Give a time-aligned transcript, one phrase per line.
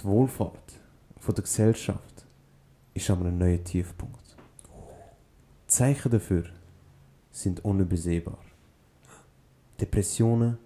[0.00, 0.80] Die Wohlfahrt
[1.18, 2.24] von der Gesellschaft
[2.94, 4.36] ist an einem neuen Tiefpunkt.
[5.64, 6.44] Die Zeichen dafür
[7.30, 8.38] sind unübersehbar.
[9.78, 10.56] Depressionen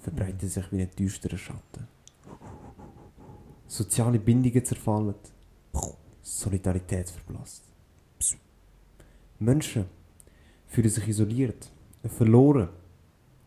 [0.00, 1.88] verbreiten sich wie ein düsterer Schatten.
[3.66, 5.14] Soziale Bindungen zerfallen.
[6.22, 7.64] Solidarität verblasst.
[9.38, 9.86] Menschen
[10.66, 11.70] fühlen sich isoliert,
[12.04, 12.68] verloren,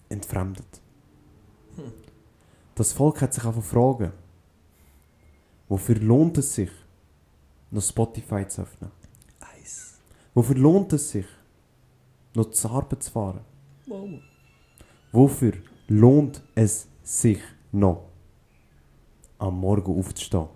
[0.10, 0.82] entfremdet.
[2.76, 4.12] Das Volk hat sich einfach fragen,
[5.68, 6.72] wofür lohnt es sich,
[7.72, 8.92] noch Spotify zu öffnen?
[9.40, 10.00] Eis.
[10.34, 11.26] Wofür lohnt es sich,
[12.34, 13.42] noch zur Arbeit zu fahren?
[13.86, 14.10] Wow.
[15.12, 15.54] Wofür
[15.88, 17.40] lohnt es sich
[17.72, 18.10] noch,
[19.40, 20.50] am Morgen aufzustehen?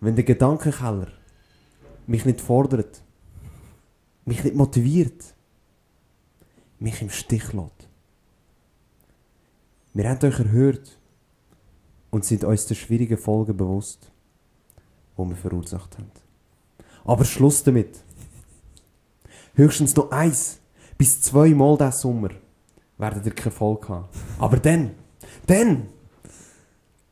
[0.00, 1.08] Wenn der Gedankenkeller
[2.06, 3.02] mich nicht fordert,
[4.24, 5.34] mich nicht motiviert,
[6.78, 7.88] mich im Stich lässt.
[9.92, 10.99] Wir haben euch erhört
[12.10, 14.10] und sind uns der schwierigen Folgen bewusst,
[15.16, 16.10] die wir verursacht haben.
[17.04, 18.02] Aber Schluss damit.
[19.54, 20.58] Höchstens noch eins
[20.96, 22.30] bis zweimal diesen Sommer
[22.98, 24.08] werdet ihr keine Folge haben.
[24.38, 24.92] Aber dann,
[25.46, 25.88] dann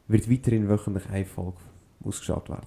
[0.07, 1.59] wird weiterhin wöchentlich eine Folge
[2.05, 2.67] ausgeschaut werden.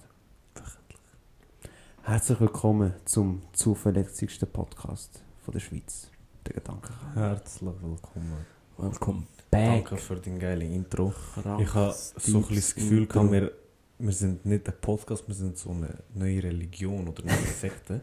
[2.04, 6.10] Herzlich willkommen zum zuverlässigsten Podcast von der Schweiz.
[6.46, 6.92] Der Gedanke.
[7.14, 8.46] Herzlich willkommen.
[8.76, 9.84] Welcome back.
[9.84, 11.12] Danke für dein geile Intro.
[11.60, 13.52] Ich habe so ein bisschen das Gefühl, gehabt, wir,
[13.98, 18.00] wir sind nicht ein Podcast, wir sind so eine neue Religion oder eine neue Sekte.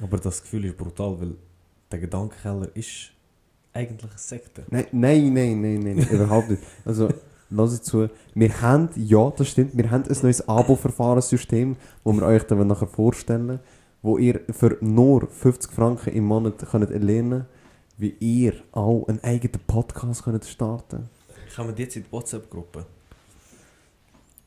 [0.00, 1.34] Aber das Gefühl ist brutal, weil
[1.92, 3.12] der Gedankenkeller ist
[3.72, 4.64] eigentlich eine Sekte.
[4.70, 6.62] Nein, nein, nein, nein, nein, überhaupt nicht.
[6.84, 7.10] Also,
[7.50, 8.08] lass es zu.
[8.34, 12.88] Wir haben, ja, das stimmt, wir haben ein neues Abo-Verfahrenssystem, das wir euch dann nachher
[12.88, 13.60] vorstellen,
[14.00, 17.46] wo ihr für nur 50 Franken im Monat könnt erlernen
[17.98, 21.08] wie ihr auch einen eigenen Podcast könnt starten
[21.54, 22.86] Kommen jetzt in die WhatsApp-Gruppe?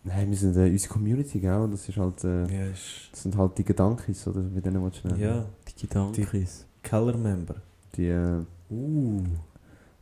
[0.03, 1.67] Nein, wir sind äh, unsere Community, gell?
[1.71, 3.09] Das ist halt, äh, Ja, ist...
[3.11, 5.19] das sind halt die Gedanken, oder wie denen willst du nennen?
[5.19, 6.65] Ja, Die Gedankis.
[6.83, 7.55] Keller-Member.
[7.95, 9.21] Die, äh, Uh.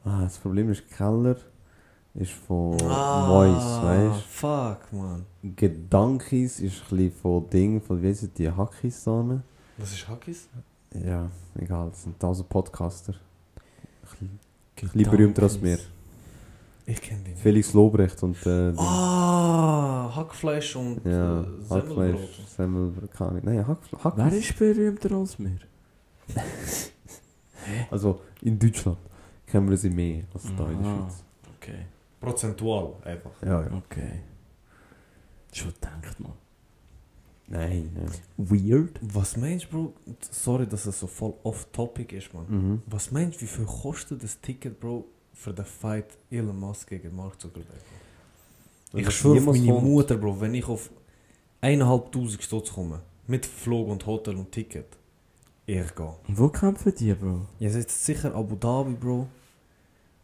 [0.06, 1.36] ah, das Problem ist, Keller
[2.14, 5.25] ist von Mois, weißt fuck, man.
[5.56, 9.42] Gedankis ist ein bisschen von Ding, von wie heissen die Hackis da?
[9.78, 10.48] Was ist Hackis?
[10.94, 13.16] Ja, egal, das sind tausend Podcaster.
[14.82, 15.80] Ein bisschen berühmter als wir.
[16.86, 17.42] Ich kenne den nicht.
[17.42, 18.74] Felix Lobrecht und äh.
[18.78, 22.50] Ah, Hackfleisch und ja, äh, Hackfleisch, Semmelbrot.
[22.58, 23.42] Semmel, keine Ahnung.
[23.46, 24.04] Nein, Hackfleisch.
[24.04, 25.58] Hack, Wer ist berühmter als wir?
[27.92, 28.98] also in Deutschland
[29.48, 30.90] kennen wir sie mehr als da in der.
[30.98, 31.24] Schweiz.
[31.58, 31.86] Okay.
[32.20, 33.32] Prozentual einfach.
[33.42, 33.72] Ja, ja.
[33.78, 34.20] Okay.
[35.52, 36.34] Schon gedacht, man.
[37.48, 38.12] Nein, nein.
[38.38, 39.00] Weird?
[39.02, 39.94] Was meinst du, Bro?
[40.31, 42.46] Sorry, dass es so voll off-topic ist, man.
[42.48, 42.81] Mhm.
[42.88, 47.16] Was meinst du, wie viel kostet das Ticket, Bro, für den Fight Elon Musk gegen
[47.16, 47.68] Mark Zuckerberg?
[48.94, 50.90] Ich das schwöre auf meine kommt- Mutter, Bro, wenn ich auf
[51.62, 54.86] 1'500 Stutz komme, mit Flug und Hotel und Ticket,
[55.66, 56.14] ich gehe.
[56.28, 57.42] Und wo kämpfen die, Bro?
[57.60, 59.28] Ja, es ist sicher Abu Dhabi, Bro.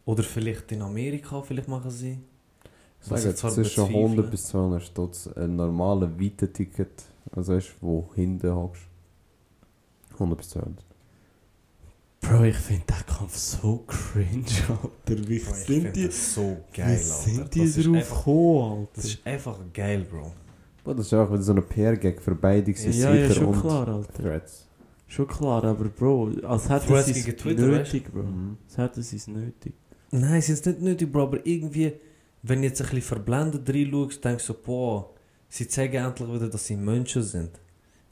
[0.06, 2.18] Oder vielleicht in Amerika, vielleicht machen sie.
[3.02, 3.94] Ich zwar zwischen bezweifle.
[3.96, 8.82] 100 bis 200 Stutz ein normales Weite-Ticket, also weißt, wo hinten hockst.
[10.14, 10.84] 100 bis 200.
[12.20, 15.28] Bro, ich finde den Kampf so cringe, Alter.
[15.28, 17.50] Wie Bro, ich sind die, das so wie geil, sind Alter.
[17.50, 19.08] die das ist drauf einfach, gekommen, Das Alter?
[19.18, 20.32] ist einfach geil, Bro.
[20.84, 23.46] Boah, das ist auch wieder so ein PR-Gag für beide gewesen, Ja, ja, Twitter schon
[23.54, 24.12] und klar, Alter.
[24.22, 24.66] Threads.
[25.06, 28.22] Schon klar, aber Bro, als hätten Threads sie es nötig, Bro.
[28.22, 28.56] Mhm.
[28.66, 29.72] Als hätten sie es nötig.
[30.10, 31.92] Nein, sie ist nicht nötig, Bro, aber irgendwie,
[32.42, 35.10] wenn du jetzt ein bisschen verblendet reinschaust, denkst du so, boah,
[35.50, 37.50] sie zeigen endlich wieder, dass sie Menschen sind.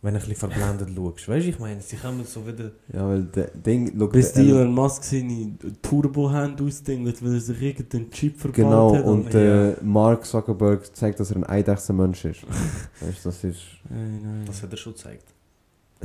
[0.00, 1.28] Wenn du ein bisschen verblendet schaust.
[1.28, 2.70] Weißt du, ich meine, sie kommen so wieder.
[2.92, 7.60] Ja, weil der Ding, look, Bis der- Elon Musk seine Turbo-Hand ausdenkt, weil er sich
[7.60, 9.04] irgendeinen Chip verbaut Genau, hat.
[9.04, 9.70] und ja.
[9.70, 12.42] äh, Mark Zuckerberg zeigt, dass er ein eidechser Mensch ist.
[13.00, 13.60] weißt du, das ist.
[13.90, 14.42] Nein, nein.
[14.46, 15.24] Das hat er schon gezeigt.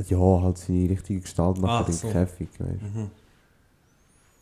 [0.08, 2.08] Ja, halt seine richtige Gestalt macht Ach er im so.
[2.08, 2.98] Käfig, weißt du.
[3.00, 3.10] Mhm.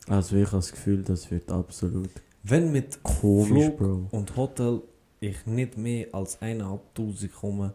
[0.07, 2.09] Also ich habe das Gefühl, das wird absolut
[2.41, 4.07] Wenn mit komisch, Flug Bro.
[4.11, 4.81] und Hotel
[5.23, 7.73] ich nicht mehr als 1'500 komme,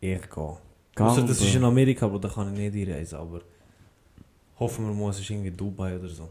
[0.00, 0.56] ich gehe.
[0.96, 1.64] Also das ist in.
[1.64, 3.40] Amerika, aber da kann ich nicht einreisen, aber
[4.58, 6.28] hoffen wir mal, es ist irgendwie Dubai oder so.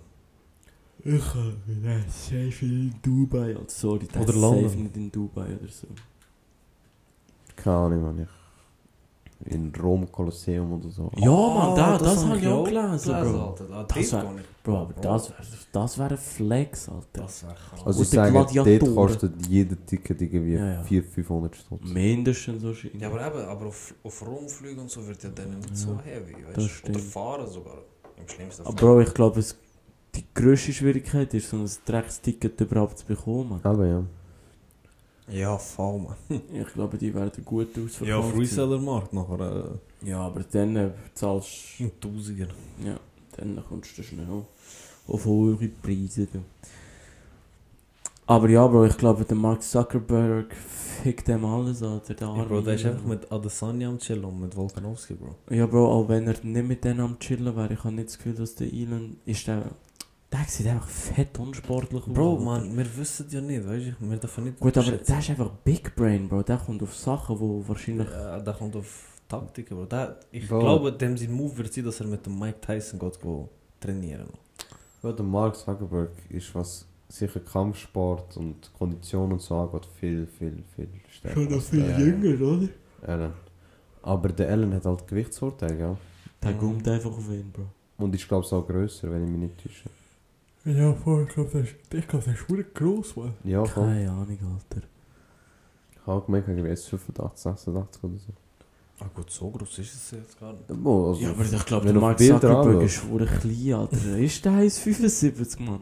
[1.03, 1.23] Ich
[1.65, 3.55] nein, safe in Dubai.
[3.55, 4.69] Also, sorry, das Oder ist London.
[4.69, 5.87] safe nicht in Dubai oder so.
[7.55, 8.19] Keine Ahnung.
[8.19, 8.40] Ich,
[9.45, 11.11] in Rom Kolosseum oder so.
[11.17, 13.55] Ja, Mann, da, das, hab habe ich auch gelesen, gelesen, Bro.
[13.73, 14.35] Ah, Das wär-.
[14.63, 15.41] Bro, aber das wäre
[15.71, 17.05] das wär ein Flex, Alter.
[17.13, 17.85] Das wäre krass.
[17.85, 18.45] Also ich die sage,
[18.79, 20.83] dort kostet jeder Ticket irgendwie Ja, ja.
[20.83, 21.81] 400, 500 Stutz.
[21.89, 23.01] Mindestens wahrscheinlich.
[23.01, 25.99] Ja, aber eben, aber auf, auf Rumflügen und so wird ja dann nicht Ja, so
[26.03, 26.69] heavy, weißt das du?
[26.69, 26.97] stimmt.
[26.97, 27.77] Oder fahren sogar.
[28.17, 28.87] Im schlimmsten Aber Fall.
[28.95, 29.43] Bro, ich glaube,
[30.15, 33.59] die grösste Schwierigkeit ist, so ein Drecksticket überhaupt zu bekommen.
[33.63, 34.03] Aber ja.
[35.31, 36.15] Ja, voll, man.
[36.53, 38.07] Ich glaube, die werden gut ausverkauft.
[38.07, 38.39] Ja, sein.
[38.39, 42.47] Reseller-Markt nachher Ja, aber dann äh, zahlst äh, ein Tausiger.
[42.85, 42.99] Ja,
[43.37, 44.27] dann kommst du schnell
[45.07, 46.27] auf hohe Preise.
[46.27, 46.39] Du.
[48.31, 51.99] Aber ja, Bro, ich glaube, der Mark Zuckerberg fickt dem alles an.
[52.07, 55.35] Der Ja, Bro, der ist einfach mit Adesanya am Chillen und mit Volkanovski, Bro.
[55.53, 58.17] Ja, Bro, auch wenn er nicht mit denen am Chillen wäre, ich habe nicht das
[58.17, 59.71] Gefühl, dass der Elon ist der...
[60.31, 62.13] Der sieht einfach fett unsportlich aus.
[62.13, 64.09] Bro, man, wir wissen ja nicht, weißt du?
[64.09, 66.43] Wir dürfen nicht Gut, aber der ist einfach Big Brain, Bro.
[66.43, 68.09] Der kommt auf Sachen, wo wahrscheinlich...
[68.09, 69.85] Ja, der kommt auf Taktiken, Bro.
[69.87, 70.59] Der, ich Bro.
[70.59, 73.49] glaube, dem sein Move wird sein, dass er mit dem Mike Tyson geht go
[73.81, 74.27] trainieren.
[75.03, 80.63] Ja, der Mark Zuckerberg ist, was sicher Kampfsport und Kondition und so angeht, viel, viel,
[80.75, 81.53] viel stärker.
[81.53, 82.69] als der oder?
[83.05, 83.33] Allen.
[84.03, 85.97] Aber der Allen hat halt Gewichtsvorteil, ja.
[86.41, 87.63] Der kommt einfach auf ihn, Bro.
[87.97, 89.89] Und ist, glaube ich, auch grösser, wenn ich mich nicht täusche.
[90.65, 93.33] Ja, voll, ich glaube, der ist, ich glaub, der ist gross, Mann.
[93.43, 93.85] Ja, voll.
[93.85, 94.85] Keine Ahnung, Alter.
[95.93, 98.33] Ich habe gemerkt, ich weiß 85, 86 oder so.
[98.99, 100.69] Ah gut, so groß ist es jetzt gar nicht.
[100.69, 102.85] Also, Ja, aber ich glaube, wenn der du Mark Bilder Zuckerberg anschaust.
[102.85, 104.17] ist verdammt klein, Alter.
[104.19, 105.81] Ist der 1,75, Mann?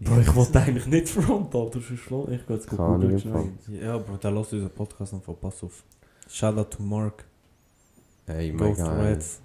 [0.00, 1.80] Bro, ich wollte eigentlich nicht front, Alter.
[1.80, 3.80] Sonst schlo- Ich gehe jetzt Keine Ahnung, googeln im schnell.
[3.80, 5.84] Ja, Bro, der lässt unseren Podcast noch von Pass auf.
[6.28, 7.24] Shoutout to Mark.
[8.26, 8.74] Hey, Go.
[8.74, 9.40] Threads.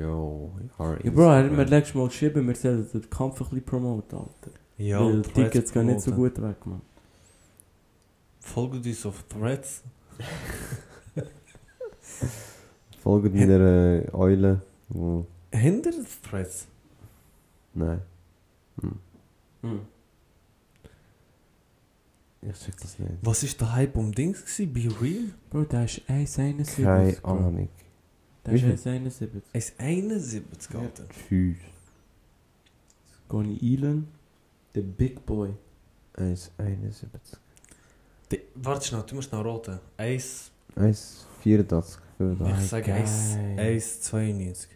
[0.00, 4.50] Ja, Bro, mir letztes Mal geschrieben, wir sollen den Kampf ein bisschen promoten, Alter.
[4.78, 6.80] Ja, Weil die Tickets gehen nicht so gut weg, Mann.
[8.40, 9.82] Folgt uns auf Threads.
[13.02, 14.62] Folgt meiner äh, Eule.
[14.88, 15.90] Wo, Hinter
[16.22, 16.66] Threads?
[17.74, 18.00] nein,
[18.80, 18.98] hm.
[19.62, 19.80] Hm.
[22.42, 23.12] ich check das nicht.
[23.22, 24.72] Was ist der Hype um Dings gewesen?
[24.72, 25.24] Be Real?
[25.50, 26.82] Bro, der ist 1,71.
[26.84, 27.30] Keine Bro.
[27.30, 27.68] Ahnung.
[28.46, 29.28] Der ist Wie 1,71.
[29.52, 31.04] Er ist 71, Alter.
[31.08, 31.56] Tschüss.
[33.28, 34.08] Goni Elon,
[34.74, 35.50] der Big Boy.
[36.16, 37.38] 1,71.
[38.32, 39.78] Die- Warte schnell, du musst noch roten.
[39.96, 41.98] 1, 1,84.
[42.18, 42.62] 85.
[42.64, 43.00] ich sage geil.
[43.00, 43.36] 1,
[44.12, 44.68] 1,92.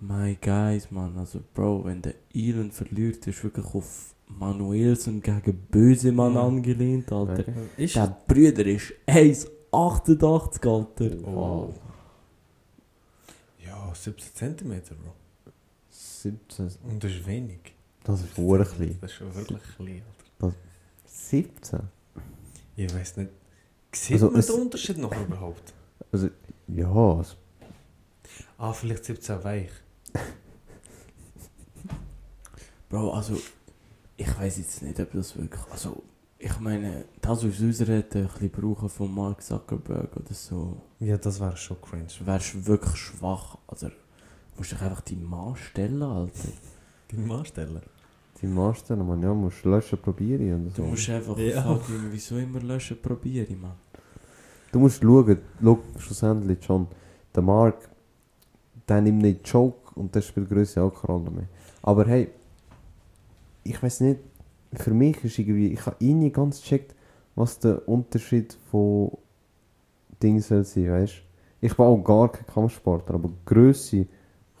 [0.00, 1.16] My guys, Mann.
[1.18, 6.38] Also, Bro, wenn der Elon verliert, ist wirklich auf Manuelsen gegen Bösemann Mhm.
[6.38, 7.40] angelehnt, Alter.
[7.40, 7.52] Okay.
[7.76, 11.28] Ist Der Brüder ist 1,88, Alter.
[11.28, 11.72] Oh.
[13.92, 15.12] Ja, 17 cm, Bro.
[15.90, 16.70] 17.
[16.84, 17.60] Und das ist wenig.
[18.04, 18.98] Das ist sehr klein.
[19.00, 20.02] Das ist schon wirklich klein,
[20.40, 20.56] Alter.
[21.04, 21.80] 17?
[22.76, 23.30] Ich weiß nicht.
[23.94, 25.74] Sieht Also man es- den Unterschied noch überhaupt?
[26.10, 26.30] Also,
[26.68, 27.34] ja, also,
[28.56, 29.70] Ah, vielleicht 17 weich.
[32.88, 33.38] Bro, also,
[34.16, 35.60] ich weiß jetzt nicht, ob das wirklich.
[35.70, 36.02] Also,
[36.44, 41.38] ich meine, das, was hätte ein bisschen brauchen von Mark Zuckerberg oder so, Ja, das
[41.40, 42.08] wäre schon cringe.
[42.24, 43.58] wärst wirklich schwach.
[43.68, 43.88] Also,
[44.56, 46.48] musst dich einfach die Mann stellen, Alter.
[47.10, 47.80] Deinen Mann stellen.
[48.40, 50.82] die Master, man, ja, musst löschen probieren und so.
[50.82, 51.62] Du musst einfach Ja.
[51.62, 53.76] fucking, wieso immer löschen probieren, Mann.
[54.72, 56.88] Du musst schauen, schau, schlussendlich schon,
[57.32, 57.88] der Mark,
[58.88, 61.48] der nimmt nicht Joke und der spielt Größe auch keine Rolle mehr.
[61.82, 62.30] Aber hey,
[63.62, 64.18] ich weiß nicht,
[64.74, 66.94] für mich ist irgendwie, ich habe eh nie ganz gecheckt,
[67.34, 69.10] was der Unterschied von
[70.22, 71.14] Dingen soll sein, weißt
[71.60, 74.06] Ich war auch gar kein Kampfsportler, aber Größe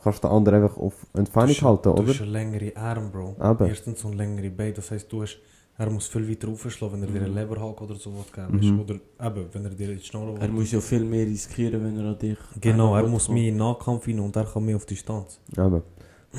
[0.02, 2.06] kannst du den anderen einfach auf Entfernung halten, Du oder?
[2.08, 3.36] hast eine längere Arm, Bro.
[3.42, 3.66] Eben.
[3.66, 4.72] Erstens so eine längere Beine.
[4.72, 5.38] Das heisst, du hast,
[5.78, 8.80] er muss viel weiter raufschlagen, wenn er dir einen Leberhack oder so was geben Mhm.
[8.80, 12.10] Oder eben, wenn er dir die Schnur Er muss ja viel mehr riskieren, wenn er
[12.10, 12.38] an dich.
[12.60, 15.40] Genau, er muss mehr in den Nahkampf rein und er kann mehr auf Distanz.
[15.52, 15.82] Eben.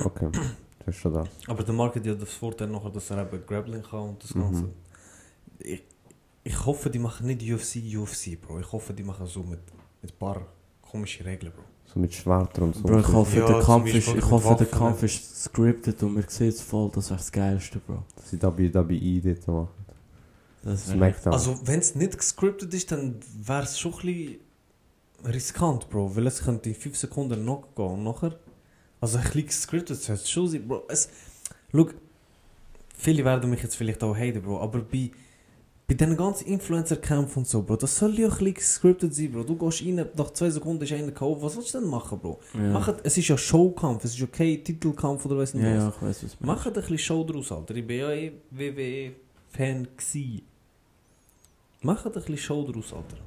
[0.03, 0.27] Okay,
[0.85, 1.29] das ist schon das.
[1.47, 4.33] Aber der Markt hat ja das Vorteil nachher, dass er eben Grappling kann und das
[4.35, 4.41] Mhm.
[4.41, 4.69] Ganze.
[5.59, 5.83] Ich,
[6.43, 8.59] ich hoffe, die machen nicht UFC, UFC, Bro.
[8.59, 9.59] Ich hoffe, die machen so mit,
[10.01, 10.45] mit ein paar
[10.81, 11.63] komischen Regeln, Bro.
[11.85, 12.81] So mit Schwertern und so.
[12.83, 15.05] Bro, ich hoffe, Ja, der Kampf, ist, ich hoffe der Waffen, Kampf ja.
[15.05, 18.03] ist scripted und man sieht es voll, das wäre das Geilste, Bro.
[18.15, 19.69] Dass sie da bei, da bei I dort machen.
[20.63, 21.33] Das Smackdown.
[21.33, 24.39] Also, wenn es nicht gescriptet ist, dann wäre es schon ein bisschen
[25.25, 26.15] riskant, Bro.
[26.15, 28.37] Weil es könnte in 5 Sekunden noch gehen und nachher.
[29.03, 30.83] Also, ein bisschen gescriptet sollte schon sein, Bro.
[30.87, 31.09] Es,
[31.73, 31.89] schau,
[32.97, 34.61] viele werden mich jetzt vielleicht auch haten, Bro.
[34.61, 35.11] Aber bei,
[35.89, 39.43] bei diesen ganzen Influencer-Kämpfen und so, Bro, das soll ja ein bisschen gescriptet sein, Bro.
[39.43, 41.41] Du gehst rein, nach 2 Sekunden ist einer geholt.
[41.41, 42.39] Was willst du denn machen, Bro?
[42.53, 42.61] ja.
[42.71, 45.83] Macht, es ist ja Showkampf, es ist kein Titelkampf oder weiss nicht ja, was.
[45.83, 47.75] ja, ich weiß, was Macht ein bisschen Show draus, Alter.
[47.75, 50.43] Ich bin ja eh WWE-Fan gsi.
[51.81, 53.17] Macht ein bisschen Show draus, Alter.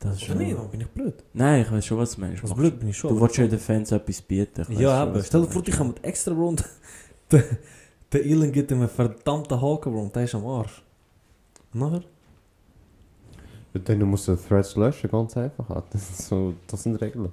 [0.00, 0.38] Das ist Oder schon...
[0.38, 0.58] nicht?
[0.58, 1.14] Dann bin ich blöd.
[1.34, 2.42] Nein, ich weiß schon, was du meinst.
[2.42, 3.10] Also blöd bin ich schon.
[3.10, 4.62] Du aber- willst ja den Fans etwas bieten.
[4.62, 5.78] ich weiss Ja, schon, aber was stell du dir vor, die meinst.
[5.78, 6.64] kommen extra Rund.
[7.30, 7.44] Der,
[8.10, 10.82] der Elon gibt ihm einen verdammten Haken, Bro, und der ist am Arsch.
[11.72, 12.02] Nachher?
[13.72, 15.84] Dann musst du Threads löschen, ganz einfach.
[15.92, 17.30] Das, ist so, das sind Regeln.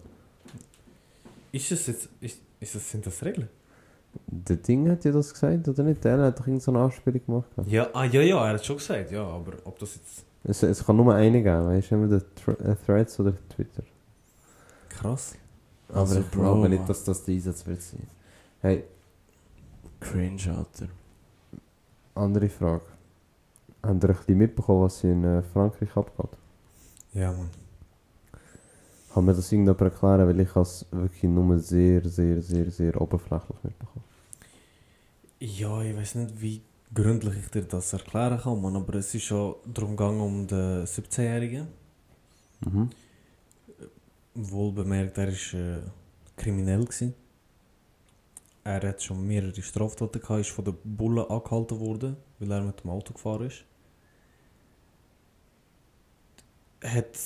[1.51, 2.09] Ist es jetzt.
[2.21, 3.49] Ist, ist das, sind das Regeln?
[4.27, 6.03] Der Ding hat ja das gesagt, oder nicht?
[6.03, 7.47] Der hat doch irgendeine Anspielung gemacht.
[7.65, 10.25] Ja, ah, ja, ja, er hat schon gesagt, ja, aber ob das jetzt...
[10.43, 13.83] Es, es kann nur eine geben, weißt du, Thre äh, Threads oder Twitter.
[14.89, 15.35] Krass.
[15.89, 18.07] Aber Also, ich Bro, glaube nicht, dass das der Einsatz wird sein.
[18.61, 18.85] Hey,
[19.99, 20.89] Cringe, Alter.
[22.15, 22.83] andere Frage.
[23.83, 26.37] Habt ihr ein bisschen mitbekommen, was in äh, Frankreich abgeht?
[27.13, 27.49] Ja, Mann.
[29.09, 33.63] Kann mir das irgendjemand erklären, weil ich es wirklich nur sehr, sehr, sehr, sehr oberflächlich
[33.63, 34.05] mitbekommen.
[35.39, 36.61] Ja, ich weiß nicht, wie
[36.93, 40.85] gründlich ich dir das erklären kann, Mann, aber es ist schon darum gegangen um den
[40.85, 41.67] 17-Jährigen.
[42.61, 42.89] Mhm.
[44.33, 45.81] Wohl bemerkt, er war äh,
[46.35, 46.85] kriminell.
[46.85, 47.13] Gewesen.
[48.63, 52.83] Er hat schon mehrere Straftaten gehabt, ist von den Bullen angehalten worden, weil er mit
[52.83, 53.63] dem Auto gefahren ist.
[56.83, 57.17] Hat,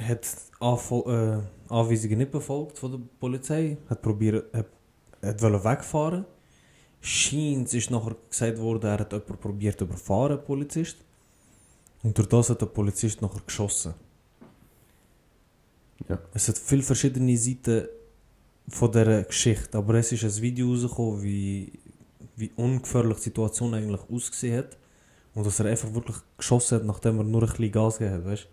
[0.00, 0.26] hat
[0.58, 4.66] Anfol äh, Anweisungen nicht befolgt von der Polizei, hat probiert, hat,
[5.22, 6.24] hat wegfahren.
[7.00, 10.98] Scheint ist nachher gesagt worden, er hat jemanden probiert zu überfahren, Polizist.
[12.02, 13.94] Und durch das hat der Polizist nachher geschossen.
[16.08, 16.18] Ja.
[16.32, 17.88] Es hat viele verschiedene Seiten
[18.68, 21.72] von dieser Geschichte, aber es ist ein Video rausgekommen, wie,
[22.36, 24.76] wie ungefährlich die Situation eigentlich ausgesehen hat.
[25.34, 28.24] Und dass er einfach wirklich geschossen hat, nachdem er nur ein bisschen Gas gegeben hat,
[28.26, 28.48] weißt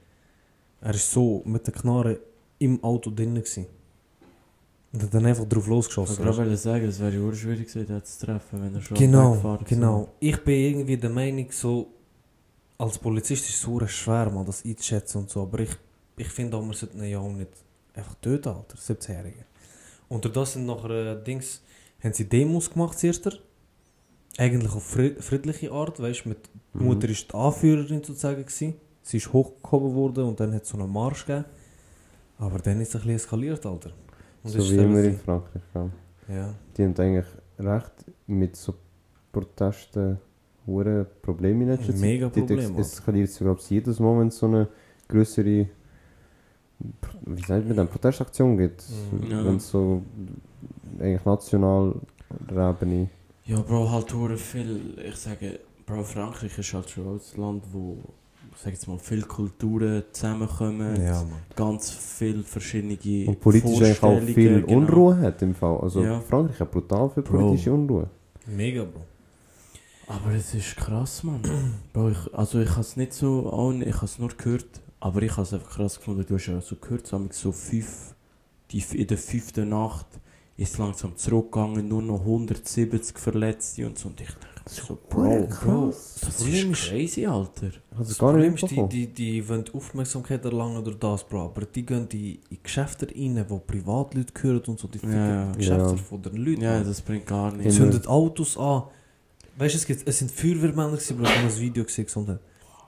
[0.82, 2.20] Er ist so mit der Knarre
[2.60, 3.66] im Auto drinnen gewesen.
[5.02, 6.18] Und dann einfach drauf Ich losgeschossen.
[6.20, 6.38] wollte weißt?
[6.40, 10.08] gerade sagen, es wäre ja schwierig gewesen, den zu treffen, wenn er schon Genau, genau.
[10.20, 11.88] Ich bin irgendwie der Meinung, so,
[12.78, 15.72] als Polizist ist es schwer, mal das einzuschätzen und so, aber ich,
[16.18, 17.52] ich finde auch, man sollte einen Jungen nicht
[17.94, 19.46] einfach töten, Alter, 17-Jährige.
[20.08, 21.62] Und das sind nachher äh, Dings,
[22.04, 23.42] haben sie Demos gemacht zuerst.
[24.38, 26.40] Eigentlich auf fried friedliche Art, weißt du, mit
[26.74, 26.86] die Mhm.
[26.88, 28.76] Mutter ist die Anführerin sozusagen gewesen.
[29.02, 31.46] Sie ist hochgehoben worden und dann hat es so einen Marsch gegeben.
[32.38, 33.92] Aber dann ist es ein bisschen eskaliert, Alter.
[34.46, 35.62] Und So das wie immer in Frankreich.
[36.30, 36.54] Ja.
[36.78, 37.26] Die haben eigentlich
[37.60, 37.94] recht
[38.28, 38.76] mit so
[39.32, 40.20] Protesten
[40.66, 42.02] hure Probleme in letzter Zeit.
[42.02, 44.68] Mega Die Problem, Es eskaliert sogar ob es jedes Mal, wenn es so eine
[45.08, 45.68] größere
[47.26, 48.84] wie sagt man denn, Protestaktion gibt.
[49.12, 49.32] Mhm.
[49.32, 49.46] Ja.
[49.46, 50.02] Wenn es so
[51.00, 51.96] eigentlich national
[52.50, 53.10] Ebene.
[53.46, 54.98] Ja, Bro, halt viel.
[55.04, 57.98] Ich sage, Bro, Frankreich ist halt schon ein Land, wo,
[58.56, 61.02] sag jetzt mal, viele Kulturen zusammenkommen.
[61.02, 61.24] Ja.
[61.56, 62.98] Ganz viele verschiedene
[63.28, 64.78] Und politisch eigentlich auch Vorstellungen, viel genau.
[64.78, 65.78] Unruhe hat im Fall.
[65.80, 66.20] Also Ja.
[66.22, 67.38] Frankreich hat brutal viel Bro.
[67.38, 68.10] politische Unruhe.
[68.48, 69.02] Mega, Bro.
[70.08, 71.42] Aber es ist krass, Mann.
[71.94, 74.68] Bro, ich, also ich habe es nicht so, auch nicht, ich habe es nur gehört,
[75.00, 76.26] aber ich habe es einfach krass gefunden.
[76.28, 78.16] Du hast ja so gehört, so, so fünf,
[78.72, 80.08] die, in der fünften Nacht
[80.58, 84.10] ist es langsam zurückgegangen, nur noch 170 Verletzte und so.
[84.10, 87.70] Und ich dachte so, Bro, Bro, das ist crazy, Alter.
[87.98, 91.46] Das gar Problem ist, die, die, die wollen Aufmerksamkeit erlangen durch das, Bro.
[91.46, 94.88] Aber die gehen in, in Geschäfte rein, wo Privatleute gehören und so.
[94.88, 95.52] Die ficken Ja.
[95.52, 95.98] die Geschäfte Ja.
[95.98, 96.62] von den Leuten.
[96.62, 96.86] Ja, Mann.
[96.88, 97.76] das bringt gar nichts.
[97.76, 98.84] Zünden Autos an.
[99.58, 101.26] Weißt du, es, gibt- es sind Feuerwehrmänner, gewesen, Bro.
[101.26, 102.06] Ich habe ein Video gesehen.
[102.06, 102.40] Gesundheit.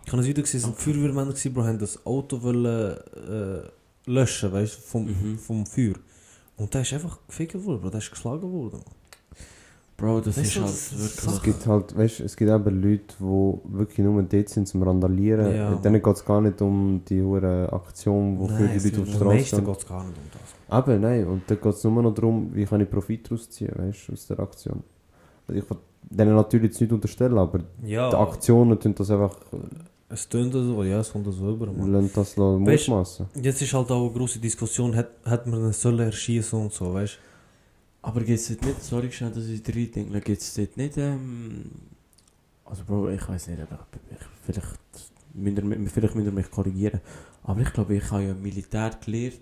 [0.05, 1.63] Ich habe ein Video gesehen, es sind Feuerwehrmänner, gewesen, Bro.
[1.63, 5.37] haben das Auto wollen, äh, löschen, weißt du, vom, Mhm.
[5.37, 5.93] vom Feuer.
[6.57, 7.89] Und der ist einfach gefickt worden, Bro.
[7.91, 8.81] Der ist geschlagen worden.
[9.97, 11.33] Bro, das Weißt ist du, halt das- wirklich...
[11.35, 15.55] Es gibt halt, weißt, es gibt eben Leute, die wirklich nur dort sind zum Randalieren.
[15.55, 19.17] Ja, Denen geht es gar nicht um die hure Aktion, wofür die es Leute auf
[19.17, 20.85] die meisten Straße geht es gar nicht um das.
[20.87, 20.93] gehen.
[20.93, 21.27] Eben, nein.
[21.27, 24.39] Und da geht es nur noch darum, wie kann ich Profit rausziehen, weißt, aus der
[24.39, 24.83] Aktion.
[25.47, 25.77] Also Ich will
[26.09, 29.35] denen natürlich jetzt nicht unterstellen, aber Ja, die Aktionen tun das einfach,
[30.09, 33.25] es tönt so, ja, es kommt so über, lassen das mutmaßen.
[33.41, 36.93] Jetzt ist halt auch eine grosse Diskussion, hat, hat man ihn sollen erschießen und so,
[36.93, 37.17] weißt
[38.07, 41.69] Aber gibt es nicht, sorry schnell, dass ich drei denke, gibt es dort nicht, ähm,
[42.63, 44.79] also Bro, ich weiß nicht, aber ich, vielleicht,
[45.33, 47.01] müsst ihr, vielleicht müsst ihr mich korrigieren,
[47.43, 49.41] aber ich glaube, ich habe ja Militär gelernt,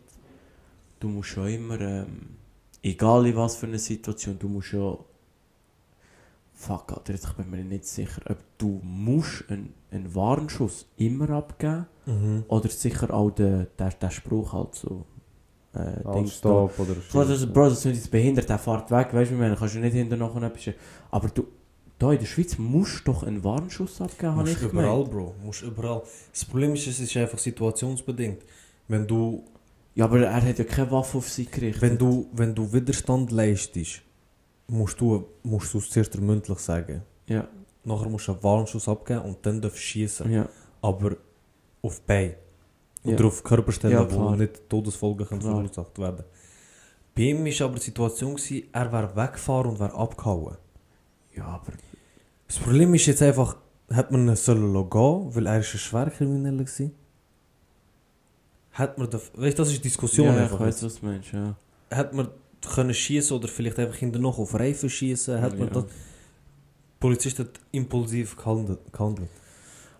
[1.00, 2.30] du musst schon immer, ähm,
[2.82, 4.98] egal in was für eine Situation, du musst ja,
[6.54, 11.30] fuck, Alter, jetzt, ich bin mir nicht sicher, ob du musst einen, einen Warnschuss immer
[11.30, 12.44] abgeben, Mhm.
[12.50, 15.06] oder sicher auch der, der, der Spruch halt so,
[15.76, 16.50] äh, Dings da.
[16.50, 19.80] Oder Klar, das, Bro, das jetzt behindert, der fährt weg, weißt du, meine, kannst du
[19.80, 20.74] nicht hinter noch etwas.
[21.12, 21.46] Aber du,
[22.00, 25.12] da in der Schweiz musst du doch einen Warnschuss abgeben, habe ich überall, gemeint.
[25.12, 25.36] Bro.
[25.44, 26.02] Musst überall.
[26.32, 28.42] Das Problem ist, es ist einfach situationsbedingt.
[28.88, 29.44] Wenn du,
[29.96, 31.82] Ja, aber er hat ja keine Waffe auf sie gerichtet.
[31.82, 34.02] wenn du, wenn du Widerstand leistest,
[34.68, 37.02] musst du, musst du es zuerst mündlich sagen.
[37.28, 37.48] Ja,
[37.84, 40.32] Nachher musst du einen Warnschuss abgeben und dann darfst du schießen.
[40.32, 40.50] ja,
[40.82, 41.16] Aber
[41.82, 42.34] auf Bein.
[43.06, 43.14] Ja.
[43.14, 46.26] Oder auf Körperstellen, Ja, wo nicht Todesfolgen können verursacht werden.
[47.16, 50.58] Bei ihm war aber die Situation, gewesen, er wäre weggefahren und wäre abgehauen.
[51.36, 51.74] ja, aber
[52.48, 53.58] Das Problem ist jetzt einfach,
[53.92, 56.90] hat man ihn sollen gehen, weil er ist ein Schwerkrimineller war?
[58.72, 60.60] Hat man, den- weißt du, das ist Diskussion ja, ich einfach.
[60.60, 61.56] weiß, was du meinst, ja.
[61.92, 62.28] Hat man
[62.74, 65.74] können schießen oder vielleicht einfach hinterher auf Reifen schießen, hat man Ja.
[65.76, 65.86] das.
[65.86, 65.92] Die
[67.00, 68.80] Polizist hat impulsiv gehandelt.
[68.92, 69.30] gehandelt.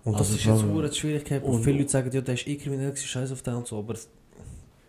[0.06, 1.44] Und das Also ist jetzt eine Schwierigkeit.
[1.44, 3.96] Und viele Leute sagen, ja, der ist eh kriminell, scheiß auf den und so, aber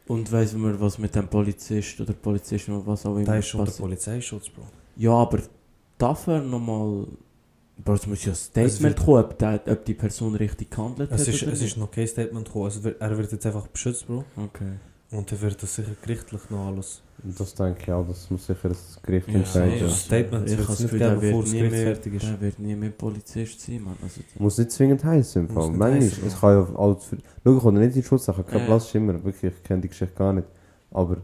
[0.06, 3.46] Und weiss man, was mit dem Polizist oder Polizistin oder was auch immer der ist
[3.48, 3.80] schon der passiert?
[3.88, 4.62] Polizeischutz, Bro.
[4.96, 5.40] Ja, aber
[5.98, 7.06] dafür nochmal.
[7.84, 11.22] Bro, es muss ja ein Statement kommen, ob, der, ob die Person richtig gehandelt Es
[11.22, 11.28] hat.
[11.28, 11.72] ist, oder es nicht.
[11.72, 12.64] ist noch kein Statement gekommen.
[12.66, 14.24] Also, er wird jetzt einfach beschützt, Bro.
[14.36, 14.72] Okay.
[15.10, 17.02] Und dann wird das sicher gerichtlich noch alles.
[17.38, 19.78] Das denke ich auch, das muss sicher das Gericht Ja, entscheiden.
[19.80, 19.88] ja.
[19.88, 22.22] Statement ich habe das nicht Gefühl, der wird bevor das nie mehr- fertig ist.
[22.26, 23.96] Der wird nie mehr Polizist sein, Mann.
[24.02, 25.68] Also, Muss nicht zwingend heißen im Fall.
[25.70, 27.16] Manchmal, heissen, es kann ja alles für...
[27.44, 28.66] Schau, ich komme nicht in die Schutzsache, kein Ja.
[28.66, 29.14] Platz immer.
[29.24, 30.46] Wirklich, ich kenne die Geschichte gar nicht.
[30.90, 31.16] Aber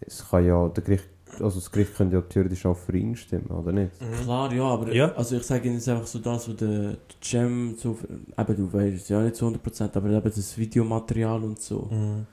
[0.00, 1.04] es kann ja, der Gericht,
[1.40, 3.92] also das Gericht könnte ja theoretisch auch für ihn stimmen, oder nicht?
[4.22, 5.12] Klar, ja, aber Ja.
[5.14, 7.96] also ich sage Ihnen jetzt einfach so das, was der, der Cem so,
[8.38, 12.26] eben du weißt es ja nicht zu 100%, aber eben das Videomaterial und so, Mhm.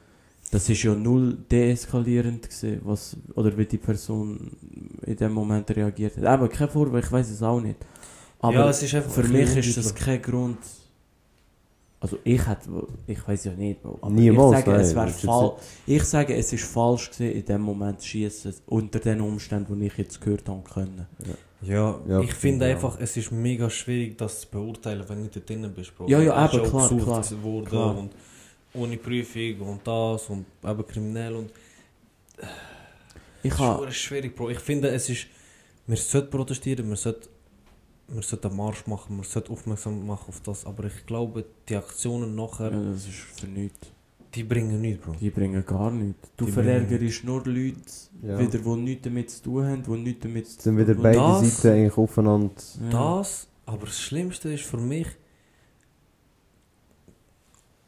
[0.52, 4.52] Das ist ja null deeskalierend gewesen, was, oder wie die Person
[5.06, 6.26] in dem Moment reagiert hat.
[6.26, 7.78] Aber kein Vorwurf, ich weiß es auch nicht.
[8.40, 10.58] Aber ja, es ist einfach für mich ist das kein Grund,
[12.00, 12.70] also ich hätte,
[13.08, 15.54] ich weiß ja nicht, aber Niemals, ich sage, es nein, wäre ist jetzt falsch,
[15.88, 19.88] ich sage, es ist falsch gewesen, in dem Moment zu schießen, unter den Umständen, die
[19.88, 21.08] ich jetzt gehört habe können.
[21.64, 22.76] Ja, Ja, ich finde ja.
[22.76, 26.08] einfach, es ist mega schwierig, das zu beurteilen, wenn du nicht da drinnen bist, Bro.
[26.08, 27.24] Ja, ja, eben, klar, klar,
[27.64, 28.10] klar.
[28.78, 31.50] Ohne Prüfung und das und eben kriminell und
[33.44, 33.88] Ich es habe...
[33.88, 34.50] ist schwierig, Bro.
[34.50, 35.28] Ich finde, es ist,
[35.88, 37.28] wir sollten protestieren, wir sollten,
[38.08, 41.76] wir sollten einen Marsch machen, wir sollten aufmerksam machen auf das, aber ich glaube, die
[41.76, 43.88] Aktionen nachher, Ja, das ist für nichts.
[44.34, 45.14] die bringen nichts, Bro.
[45.20, 46.30] Die bringen gar nichts.
[46.38, 47.76] Du verärgerst nur Leute,
[48.24, 48.40] Ja.
[48.40, 51.18] wieder, die nichts damit zu tun haben, die nichts damit zu Jetzt sind wieder beide
[51.18, 52.52] das- Seiten eigentlich aufeinander.
[52.92, 53.18] Ja.
[53.18, 55.08] Das, aber das Schlimmste ist für mich,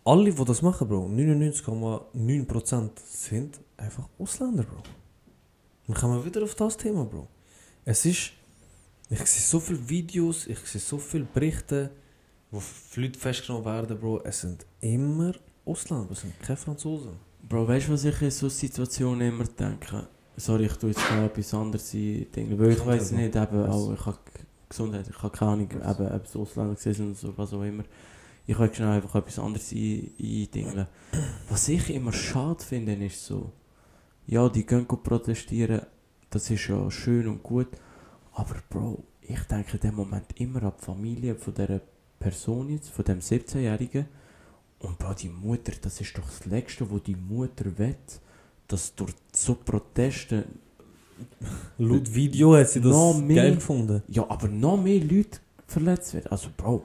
[0.07, 4.81] alle, die das machen, Bro, 99,9% sind einfach Ausländer, Bro.
[5.85, 7.27] Dann kommen wir wieder auf das Thema, Bro.
[7.83, 8.31] Es ist,
[9.09, 11.91] ich sehe so viele Videos, ich sehe so viele Berichte,
[12.51, 12.61] wo
[12.95, 14.21] Leute festgenommen werden, Bro.
[14.23, 15.33] Es sind immer
[15.65, 17.11] Ausländer, es sind keine Franzosen.
[17.47, 20.07] Bro, weißt du, was ich in so Situationen immer denke?
[20.37, 24.05] Sorry, ich tue jetzt gerade etwas anderes Dinge, weil ich weiß nicht, eben, auch, ich
[24.05, 24.19] habe
[24.69, 27.83] Gesundheit, ich habe keine Ahnung, eben, ob es Ausländer sind oder was auch immer.
[28.47, 30.87] Ich will schnell einfach etwas anderes ein- eindingen.
[31.49, 33.51] Was ich immer schade finde, ist so,
[34.25, 35.81] ja, die gehen protestieren,
[36.29, 37.67] das ist ja schön und gut,
[38.33, 41.81] aber Bro, ich denke in dem Moment immer an die Familie von dieser
[42.19, 44.05] Person jetzt, von dem 17-Jährigen.
[44.79, 47.95] Und Bro, die Mutter, das ist doch das Letzte, wo die Mutter will,
[48.67, 50.45] dass durch so Proteste,
[51.79, 53.37] Laut Video hat sie das Noch mehr.
[53.43, 54.03] geil gefunden.
[54.07, 56.27] ja, aber noch mehr Leute verletzt werden.
[56.31, 56.83] Also Bro,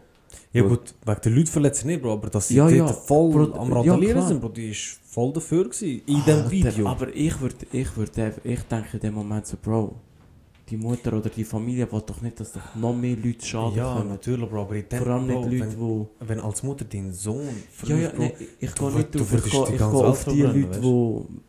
[0.52, 0.94] Ja Gut.
[1.06, 3.76] wegen der Leute verletzen nicht, Bro, aber dass sie Ja, ja, voll Bro, am ja,
[3.76, 4.28] Randalieren klar.
[4.28, 6.86] sind, Bro, die ist voll dafür gewesen, in Alter, Video.
[6.86, 9.94] Aber ich würde, ich würde, ich denke in dem Moment so, Bro,
[10.68, 13.94] die Mutter oder die Familie will doch nicht, dass doch noch mehr Leute Schaden ja,
[13.94, 14.08] kommen.
[14.10, 16.08] natürlich, Bro, aber in dem Vor allem nicht Bro, Leute, wenn, wo...
[16.20, 17.40] wenn als Mutter dein Sohn
[17.84, 20.24] Ja, ja, verliert, Bro, nee, ich gehe nicht auf, ich die ich gehe Welt auf
[20.24, 20.82] die verbrennen, Leute,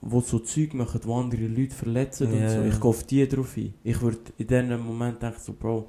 [0.02, 2.56] wo so Zeug machen, die andere Leute verletzen und Ja, so.
[2.58, 2.66] ja.
[2.68, 3.74] Ich gehe auf die drauf ein.
[3.84, 5.88] Ich würde in diesem Moment denken so, Bro,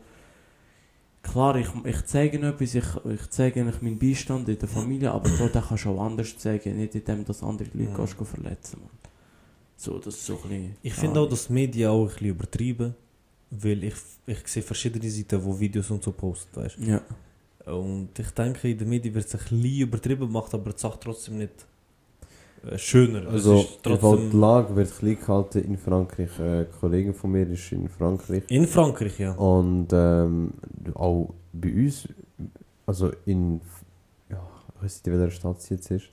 [1.24, 5.28] klar, ich, ich zeige etwas, ich, ich zeige eigentlich meinen Beistand in der Familie, aber
[5.28, 7.96] den kannst du auch anders zeigen, nicht indem dass andere Leute Ja.
[7.96, 8.90] kannst verletzen man.
[9.76, 10.76] So, das ist so ein bisschen...
[10.82, 12.94] ich finde auch, dass die Medien auch ein bisschen übertrieben,
[13.50, 13.94] weil ich,
[14.26, 17.02] ich sehe verschiedene Seiten, wo Videos und so posten, weißt Ja.
[17.66, 20.98] Und ich denke, in den Medien wird es ein bisschen übertrieben gemacht, aber die Sache
[21.00, 21.66] trotzdem nicht
[22.76, 23.28] schöner.
[23.28, 26.30] Also, es Fall die Lage wird klein gehalten in Frankreich.
[26.38, 28.44] Äh, Eine Kollegin von mir ist in Frankreich.
[28.48, 29.32] in Frankreich, ja.
[29.32, 30.52] Und ähm,
[30.94, 32.08] auch bei uns,
[32.86, 33.60] also in,
[34.30, 34.46] ja,
[34.76, 36.06] ich weiß nicht, in welcher Stadt sie jetzt ist,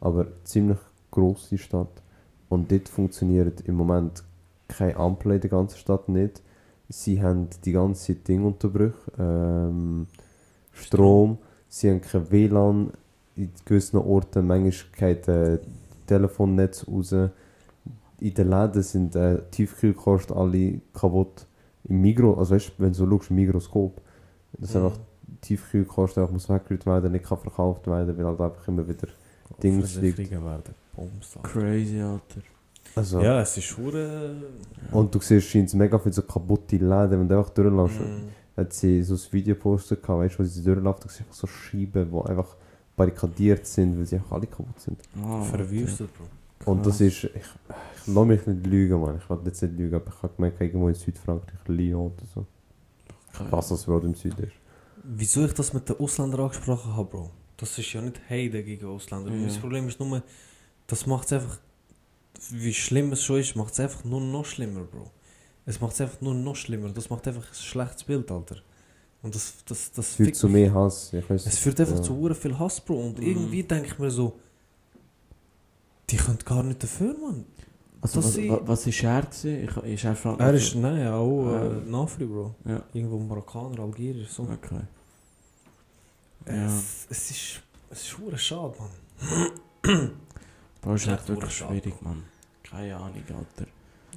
[0.00, 0.78] aber ziemlich
[1.10, 2.02] grosse Stadt.
[2.48, 4.22] Und dort funktioniert im Moment
[4.68, 6.42] keine Ampel in der ganzen Stadt nicht.
[6.88, 10.06] Sie haben die ganze Zeit Dingunterbrüche, ähm,
[10.72, 11.38] Strom,
[11.68, 12.92] sie haben kein WLAN
[13.36, 15.58] in gewissen Orten, manchmal äh,
[16.06, 17.12] Telefonnetz raus.
[17.12, 21.46] In den Läden sind äh, Tiefkühlkosten alle kaputt
[21.84, 24.00] im Migros, also weißt, wenn du so schaust, im Mikroskop,
[24.58, 24.84] dass Mhm.
[24.84, 24.98] einfach
[25.40, 29.08] Tiefkühlkost einfach muss weggerührt werden, nicht kann verkauft werden, weil halt einfach immer wieder
[29.62, 30.30] Dings liegt.
[30.30, 31.48] Werden Bums, Alter.
[31.48, 32.42] Crazy, Alter.
[32.94, 34.36] Also, Ja, es ist hure.
[34.92, 38.00] Und du siehst, scheint mega viele so kaputte Läden, wenn du einfach durchläufst.
[38.00, 38.60] Mm.
[38.60, 41.46] Hat sie so ein Video gepostet, weißt du, wo sie durchläuft, du siehst einfach so
[41.46, 42.54] Scheiben, die einfach
[43.04, 44.98] barrikadiert sind, weil sie einfach alle kaputt sind.
[45.22, 46.72] Ah, Verwüstet, Bro.
[46.72, 49.18] Und das ist, ich, ich lasse mich nicht lügen, man.
[49.18, 52.46] Ich will jetzt nicht lügen, aber ich habe gemerkt, irgendwo in Südfrankreich, Lyon oder so.
[53.34, 53.46] Okay.
[53.50, 54.52] Was das Wort im Süden ist.
[55.02, 57.30] Wieso ich das mit den Ausländern angesprochen habe, Bro?
[57.56, 59.32] Das ist ja nicht Heide gegen Ausländer.
[59.32, 59.46] Ja.
[59.46, 60.22] Das Problem ist nur,
[60.86, 61.58] das macht es einfach
[62.50, 65.10] wie schlimm es schon ist, macht es einfach nur noch schlimmer, Bro.
[65.64, 66.88] Es macht es einfach nur noch schlimmer.
[66.88, 68.56] Das macht einfach ein schlechtes Bild, Alter.
[69.22, 71.12] Und das, das, das Führt zu mehr Hass.
[71.12, 72.02] Ich weiß Es führt einfach ja.
[72.02, 72.94] zu viel Hass, Bro.
[73.06, 73.24] Und Mhm.
[73.26, 74.38] irgendwie denke ich mir so,
[76.10, 77.44] die können gar nicht dafür, Mann.
[78.00, 79.62] Also, was, sie- wa- was ist er gewesen?
[79.64, 81.82] Ich, ist er Frank Er ist, nein, auch äh, Ah.
[81.86, 82.54] Nafri, Bro.
[82.64, 84.42] Ja, Irgendwo Marokkaner, Algerier, so.
[84.42, 84.80] okay.
[86.46, 86.66] Äh, Ja.
[86.66, 90.10] Es, es ist, es ist hure schade, Mann.
[90.80, 92.24] Bro, ist echt wirklich schwierig, Mann.
[92.64, 93.70] Keine Ahnung, Alter.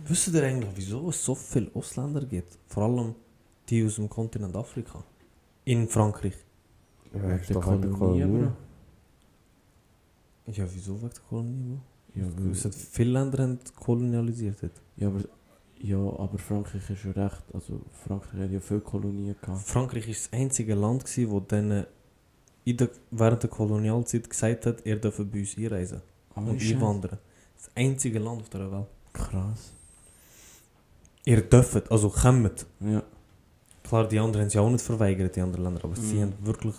[0.07, 2.57] Wisst ihr eigentlich, wieso es so viele Ausländer gibt?
[2.67, 3.15] Vor allem
[3.69, 5.03] die aus dem Kontinent Afrika.
[5.65, 6.35] In Frankreich.
[7.13, 8.47] Ja, Wegen der Kolonie, Kolonie.
[10.47, 11.79] Ja, wieso wegen der Kolonie,
[12.15, 12.43] Ja, Bro?
[12.45, 14.61] weil- Es hat viele Länder haben kolonialisiert.
[14.61, 14.81] Dort.
[14.97, 15.21] ja, aber,
[15.79, 17.43] ja, aber Frankreich ist ja recht.
[17.53, 19.61] Also, Frankreich hat ja viele Kolonien gehabt.
[19.61, 21.85] Frankreich war das einzige Land, gewesen, wo dann
[22.63, 26.01] in der, während der Kolonialzeit gesagt hat, ihr dürft bei uns einreisen
[26.35, 27.17] Oh, und einwandern.
[27.55, 28.87] Das einzige Land auf der Welt.
[29.13, 29.71] Krass.
[31.25, 32.65] Ihr dürft, also kommt.
[32.81, 33.03] Ja,
[33.87, 36.21] Klar, die anderen haben sie auch nicht verweigert, die anderen Länder, aber sie Mhm.
[36.21, 36.75] haben wirklich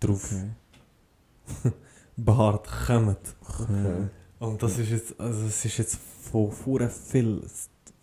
[0.00, 1.72] drauf okay.
[2.16, 3.18] beharrt, kommt.
[3.60, 4.08] Okay.
[4.38, 5.98] Und das ist jetzt, also es ist jetzt
[6.30, 7.42] von vorher viel,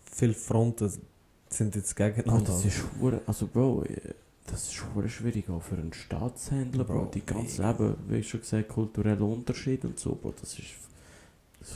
[0.04, 0.90] viel Fronten
[1.48, 2.44] sind jetzt gegeneinander.
[2.52, 3.84] das ist hure- also Bro,
[4.46, 6.94] das ist hure schwierig auch für einen Staatshändler, Bro.
[7.04, 7.70] Bro, Die ganze ey.
[7.70, 10.34] eben, wie schon gesagt, kulturelle Unterschied und so, Bro.
[10.40, 10.66] Das ist,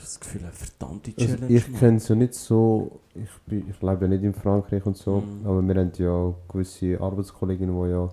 [0.00, 1.53] das Gefühl, eine verdammte Also Challenge.
[1.57, 1.81] ich Mann.
[1.81, 5.20] kenne es ja nicht so, ich, bin, ich lebe ja nicht in Frankreich und so,
[5.20, 5.46] Mhm.
[5.46, 8.09] aber wir haben ja auch gewisse Arbeitskolleginnen, die ja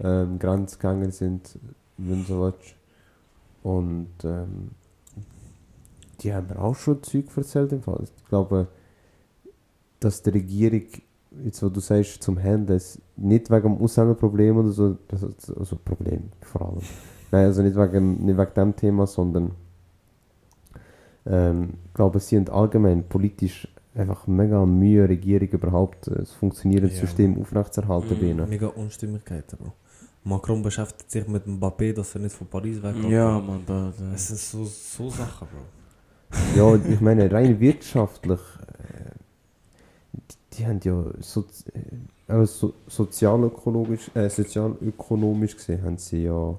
[0.00, 1.58] ähm, Grenzgänger sind,
[1.98, 2.74] wenn so willst.
[3.62, 4.70] Und ähm,
[6.20, 8.00] die haben mir auch schon Zeug erzählt im Fall.
[8.04, 8.68] Ich glaube,
[10.00, 10.82] dass die Regierung,
[11.44, 12.80] jetzt wo du sagst, zum Handeln,
[13.16, 16.80] nicht wegen dem Ausländerproblem oder so, das ist also Problem vor allem.
[17.30, 19.52] Nein, also nicht wegen, nicht wegen dem Thema, sondern
[21.26, 26.94] ähm, ich glaube, sie haben allgemein politisch einfach mega Mühe, Regierung überhaupt äh, das funktionierende
[26.94, 27.00] Ja.
[27.00, 28.16] System aufrechtzuerhalten.
[28.36, 28.48] Mhm.
[28.48, 29.72] Mega Unstimmigkeiten, Bro.
[30.24, 33.10] Macron beschäftigt sich mit Mbappé, dass er nicht von Paris weggeht.
[33.10, 34.14] Ja, Mann, da, da.
[34.14, 35.58] Es sind so, so Sachen, Bro.
[36.56, 39.10] Ja, ich meine, rein wirtschaftlich, äh,
[40.14, 41.44] die, die haben ja so,
[42.28, 46.54] äh, so, sozialökologisch, äh, sozialökonomisch gesehen, haben sie ja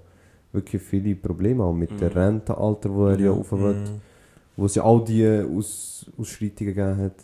[0.52, 1.98] wirklich viele Probleme auch mit Mhm.
[1.98, 3.32] dem Rentenalter, wo er ja, Ja.
[3.32, 4.02] auf wird, Mm.
[4.56, 7.16] Wo es ja all die Aus, Ausschreitungen gegeben hat.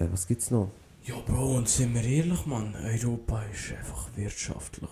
[0.00, 0.68] Äh, was gibt's noch?
[1.04, 4.90] Ja, Bro, und sind wir ehrlich, Mann, Europa ist einfach wirtschaftlich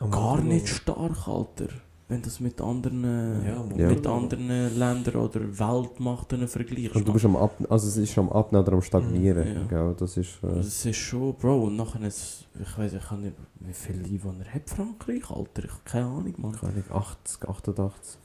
[0.00, 1.68] Am gar Anfang, nicht stark, Alter.
[2.08, 3.02] Wenn du das mit anderen,
[3.44, 3.64] Ja.
[3.76, 3.88] Ja.
[3.88, 6.94] mit anderen Ländern oder Weltmachten vergleichst.
[6.94, 9.48] Und du bist am Ab also es ist am Abnehmen oder am Stagnieren.
[9.48, 9.66] Mhm, ja.
[9.66, 9.94] Gell?
[9.98, 13.34] Das ist, äh, Das ist schon, Bro, und nachher ist, ich weiß ich kann nicht,
[13.58, 15.64] wie viele Einwohner hat Frankreich, Alter?
[15.64, 16.52] Ich habe keine Ahnung, Mann.
[16.52, 18.18] keine Ahnung, 80, 88,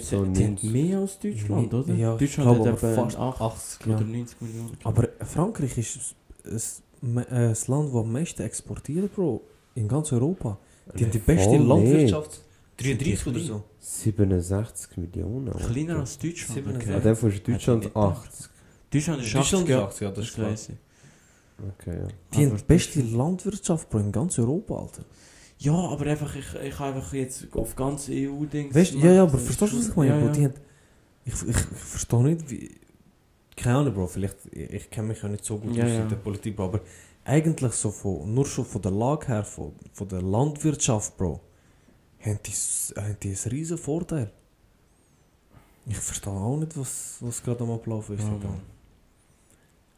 [0.00, 0.24] so.
[0.24, 0.70] die haben 90.
[0.70, 1.94] mehr als Deutschland, Nee, oder?
[1.94, 4.06] ja, ich Deutschland glaube hat aber fast 8 80, oder ja.
[4.06, 4.76] 90 Millionen.
[4.84, 6.82] Aber Frankreich ist ein,
[7.30, 9.42] das Land, das am meisten exportiert, Bro.
[9.74, 10.58] In ganz Europa.
[10.96, 12.32] Die haben die beste Landwirtschaft.
[12.32, 12.44] Sind
[13.00, 13.64] die 33 oder so.
[13.80, 15.48] 67 Millionen.
[15.48, 15.68] Alter.
[15.68, 16.88] Kleiner als Deutschland, 37.
[16.88, 17.02] Ja, okay.
[17.02, 18.28] der von ist Hätte ich Deutschland nicht gedacht.
[18.28, 18.46] 80.
[18.90, 19.84] Deutschland ist 80, Deutschland ist ja.
[19.86, 20.76] 80, ja, das ist ich.
[21.78, 22.08] Okay, ja.
[22.32, 25.04] Die haben Aber die beste Landwirtschaft, Bro, in ganz Europa, Alter.
[25.58, 28.74] Ja, aber einfach, ich, ich habe einfach jetzt auf ganz EU-Dings...
[28.74, 30.32] Weißt du, ja, ja, aber verstehst du, was ich meine, Ja, ja.
[30.32, 30.54] Die haben,
[31.24, 32.70] ich, ich, ich verstehe nicht, wie...
[33.56, 34.36] Keine Ahnung, Bro, vielleicht...
[34.50, 36.02] Ich, ich kenne mich ja nicht so gut Ja, aus ja.
[36.02, 36.80] in der Politik, Bro, aber
[37.24, 38.34] eigentlich so von...
[38.34, 41.40] Nur schon von der Lage her, von, von der Landwirtschaft, Bro,
[42.20, 42.52] haben die,
[43.00, 44.30] haben die einen riesen Vorteil.
[45.86, 48.24] Ich verstehe auch nicht, was, was gerade am Ablaufen ist.
[48.24, 48.38] Ja.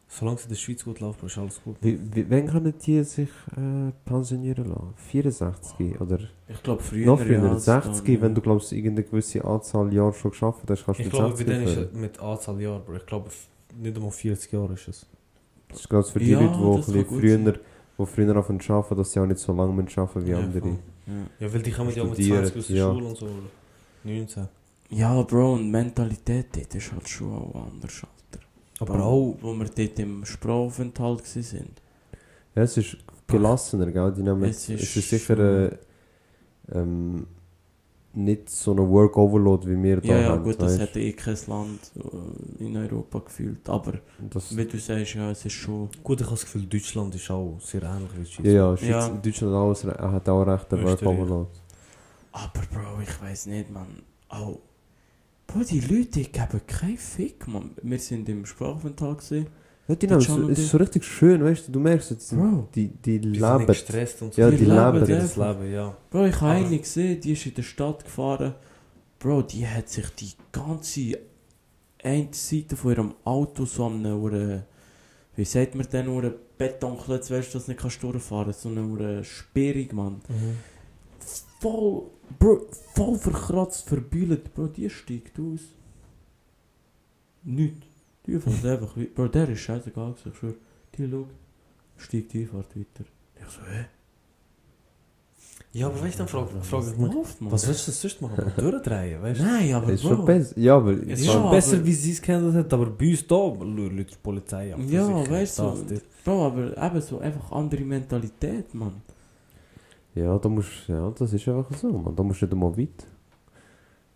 [0.09, 1.75] Solange es in der Schweiz gut läuft, Bro, ist alles gut.
[1.81, 4.93] Wie, wie, wann können die sich äh, pensionieren lassen?
[4.95, 7.05] 64 oder Ich glaube früher...
[7.07, 7.43] noch früher?
[7.43, 10.99] ja, als 60, dann, wenn du glaubst, irgendeine gewisse Anzahl Jahre schon geschafft hast, kannst
[10.99, 12.95] du Ich mit glaube, bei 60 denen ist es mit Anzahl Jahre, Bro.
[12.95, 13.29] Ich glaube,
[13.77, 15.05] nicht einmal 40 Jahre ist es.
[15.67, 17.59] Das ist gerade für die Ja, Leute, die früher, sein.
[18.07, 20.67] früher anfangen zu arbeiten, dass sie auch nicht so lange arbeiten wie Ja, andere.
[20.69, 20.75] Ja.
[21.39, 22.93] Ja, weil die kommen ja mit Studieren, 20 aus der ja.
[22.93, 23.29] Schule und so.
[24.05, 24.47] 19.
[24.89, 28.03] Ja, Bro, und die Mentalität dort ist halt schon auch anders.
[28.79, 29.37] Aber auch...
[29.41, 31.69] Wo wir dort im Sprachaufenthalt waren.
[32.55, 34.13] Ja, es ist gelassener, gell?
[34.13, 35.37] Die nehmen, Es es, ist ist sicher
[35.71, 35.77] äh,
[36.71, 37.27] ähm,
[38.13, 40.43] nicht so ein Work Overload wie wir da Ja, ja, haben.
[40.43, 40.81] gut, das weißt?
[40.81, 41.79] hat eh kein Land
[42.59, 43.69] äh, in Europa gefühlt.
[43.69, 43.93] Aber
[44.29, 45.89] das, wie du sagst, ja, es ist schon.
[46.03, 48.45] Gut, ich habe das Gefühl, Deutschland ist auch sehr ähnlich wie Schweiz.
[48.45, 49.09] ja, ja, Schweiz, Ja.
[49.09, 51.01] Deutschland hat, alles, re- hat auch recht den Work.
[51.03, 51.49] Overload.
[52.31, 53.87] Aber Bro, ich weiß nicht, man.
[54.29, 54.59] Auch.
[55.47, 57.71] Bro, die Leute die geben keinen Fick, man.
[57.81, 59.47] Wir sind im Sprachaufenthalt gesehen.
[59.87, 62.39] Ja, die nehmen, es, es ist so richtig schön, weißt du, du merkst, die, sind-
[62.39, 62.67] Bro.
[62.75, 63.57] die, die Die sind leben.
[63.59, 64.41] nicht gestresst und so.
[64.41, 65.07] Ja, Die die leben leben.
[65.07, 65.95] das Leben, ja.
[66.09, 68.53] Bro, ich habe eine gesehen, die ist in der Stadt gefahren.
[69.19, 71.17] Bro, die hat sich die ganze
[72.03, 74.65] eine Seite von ihrem Auto so an einer,
[75.37, 78.69] wie sagt man denn, einer Betonklotz, weißt du, dass du nicht kannst durchfahren kannst, so
[78.69, 80.13] eine Sperrung, Mann.
[80.27, 80.57] Mhm.
[81.59, 82.03] Voll,
[82.39, 85.61] Bro, voll verkratzt, verbühlt, Bro, die steigt aus.
[87.43, 87.83] Nicht.
[88.25, 89.09] Die fährt einfach weiter.
[89.15, 90.53] Bro, der ist scheißegal, ich schwör.
[90.97, 91.27] Die schaut,
[91.97, 93.05] steigt ein, fährt weiter.
[93.41, 93.85] Ich so, hä?
[95.73, 98.51] Ja, aber weißt du, dann frage Was frag ich mich, was willst du sonst machen?
[98.57, 99.43] Durchdrehen, weißt du?
[99.43, 100.57] Nein, aber ist schon besser.
[100.57, 103.27] Ja, aber Es ist schon aber- besser, wie sie es gehandelt hat, aber bei uns
[103.27, 104.79] da läutet die Polizei ab.
[104.87, 106.01] Ja, weißt du, das, das.
[106.23, 109.01] Bro, aber eben so einfach andere Mentalität, Mann.
[110.17, 112.15] Ja, da musst, ja, das ist einfach so, man.
[112.15, 113.05] Da musst du nicht einmal weit.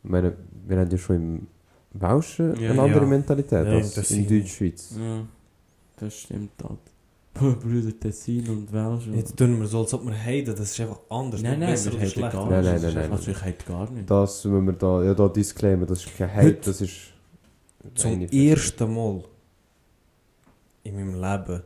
[0.03, 0.33] Ich meine,
[0.67, 1.47] wir haben ja schon im
[1.93, 3.07] Welschen Ja, eine andere ja.
[3.07, 4.95] Mentalität Ja, als das in Deutschschweiz.
[4.97, 5.25] Ja,
[5.99, 6.79] das stimmt halt.
[7.61, 9.07] Brüder Tessin und Welsch.
[9.07, 11.41] und- Jetzt tun wir so, als ob wir heiden, das ist einfach anders.
[11.41, 12.71] Nein, nicht nein, besser wir gar Nein, nicht.
[12.73, 14.09] nein, nein, nein, einfach- Also ich hätte gar nicht.
[14.09, 16.95] Das müssen wir da, ja, da Disclaimer, das ist kein Hate, das ist...
[17.95, 19.23] Zum ersten Mal
[20.83, 21.61] in meinem Leben,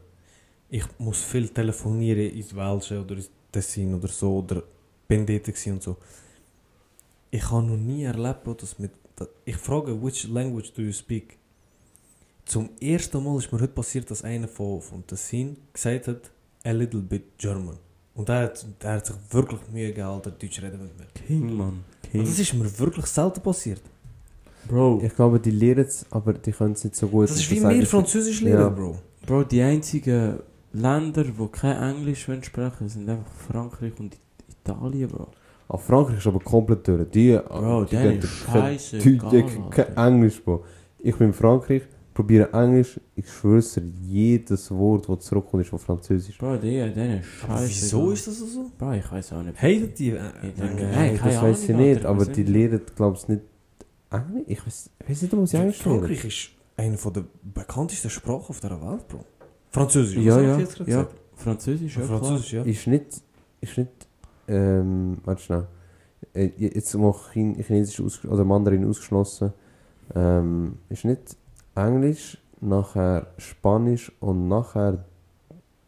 [0.69, 4.61] ich muss viel telefonieren ins Welsche oder ins Tessin oder so, oder
[5.07, 5.95] bin dort und so.
[7.31, 8.91] Ich habe noch nie erlebt, Bro, dass mit,
[9.45, 11.37] ich frage, which language do you speak?
[12.45, 16.31] Zum ersten Mal ist mir heute passiert, dass einer von, von Tessin gesagt hat,
[16.63, 17.77] a little bit German.
[18.13, 21.05] Und er hat, er hat sich wirklich Mühe gegeben, Alter, Deutsch reden mit mir.
[21.27, 21.83] King, Mann.
[22.11, 22.21] King.
[22.21, 23.81] Und das ist mir wirklich selten passiert.
[24.67, 27.29] Bro, Ich glaube, die lernen es, aber die können es nicht so gut.
[27.29, 28.49] Das ist wie sie- Französisch Ja.
[28.57, 28.97] lernen, Bro.
[29.25, 30.39] Bro, die einzigen
[30.75, 34.17] Länder, die kein Englisch wollen sprechen sind einfach Frankreich und
[34.49, 35.27] Italien, Bro.
[35.67, 37.09] Ah, Frankreich ist aber komplett durch.
[37.11, 39.97] Die, Bro, die denen können ist kein scheiße die können kein.
[39.97, 40.63] Englisch, Bro.
[40.99, 41.83] Ich bin in Frankreich,
[42.13, 46.37] probiere Englisch, ich schwör's dir, jedes Wort, das zurückkommt, ist von Französisch.
[46.37, 48.13] Bro, die, denen ist scheiße wieso egal.
[48.13, 48.71] ist das so?
[48.77, 49.57] Bro, ich weiß auch nicht.
[49.61, 50.09] Hatet die?
[50.11, 53.27] Äh, Ich äh, denke, äh, Nein, das weiß ich nicht, aber die lernen, glaube ich,
[53.27, 53.41] nicht
[54.11, 54.43] Englisch.
[54.47, 55.99] Ich weiß, nicht, ob sie Englisch lernen.
[55.99, 59.25] Frankreich ist eine von der bekanntesten Sprachen auf der Welt, Bro.
[59.75, 61.07] Französisch, Ja, ja, ja.
[61.35, 62.63] Französisch, ja, Französisch, ja.
[62.63, 63.21] Ist nicht,
[63.59, 63.91] ist nicht,
[64.47, 65.67] ähm, warte schnell.
[66.33, 69.51] Äh, Jetzt mal Chin Chinesisch aus, oder Mandarin ausgeschlossen.
[70.15, 71.35] Ähm, ist nicht
[71.75, 75.03] Englisch, nachher Spanisch und nachher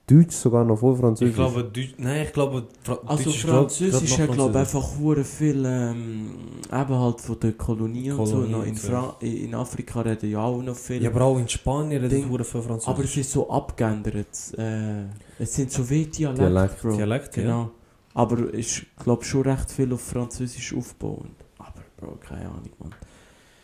[0.09, 1.31] Deutsch sogar noch vor Französisch.
[1.31, 5.65] Ich glaube, Deutsch, nein, ich glaube, Fra Also Deutsch Französisch hat glaube einfach hure viel
[5.65, 6.31] ähm,
[6.71, 8.37] eben halt von den Kolonien, und so.
[8.37, 8.75] Noch in.
[8.75, 11.03] Fra in Afrika reden ja auch noch viel.
[11.03, 12.87] Ja, aber auch in Spanien reden sie für Französisch.
[12.87, 14.53] aber es ist so abgeändert.
[14.57, 15.07] Äh,
[15.39, 16.81] es sind so wie Dialekte, Dialekt.
[16.81, 16.91] Bro.
[16.95, 17.43] Dialekt, ja.
[17.43, 17.71] Genau.
[18.13, 21.35] Aber ich glaube schon recht viel auf Französisch aufbauend.
[21.59, 22.95] Aber Bro, keine Ahnung, Mann.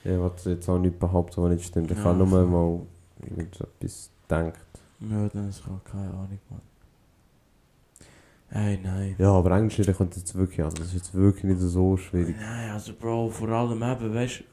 [0.03, 1.89] Ja, was jetzt auch nicht behaupten, was nicht stimmt.
[1.89, 2.81] Ich Ja, habe nur mal
[3.21, 4.72] irgendetwas gedacht.
[5.09, 6.61] Ja, dann ist auch keine Ahnung, Mann.
[8.51, 9.15] Ey, nein.
[9.17, 10.71] Ja, aber Englisch lernen kommt jetzt wirklich an.
[10.75, 12.35] Das ist jetzt wirklich nicht so schwierig.
[12.39, 14.43] Nein, also Bro, vor allem eben, weißt du,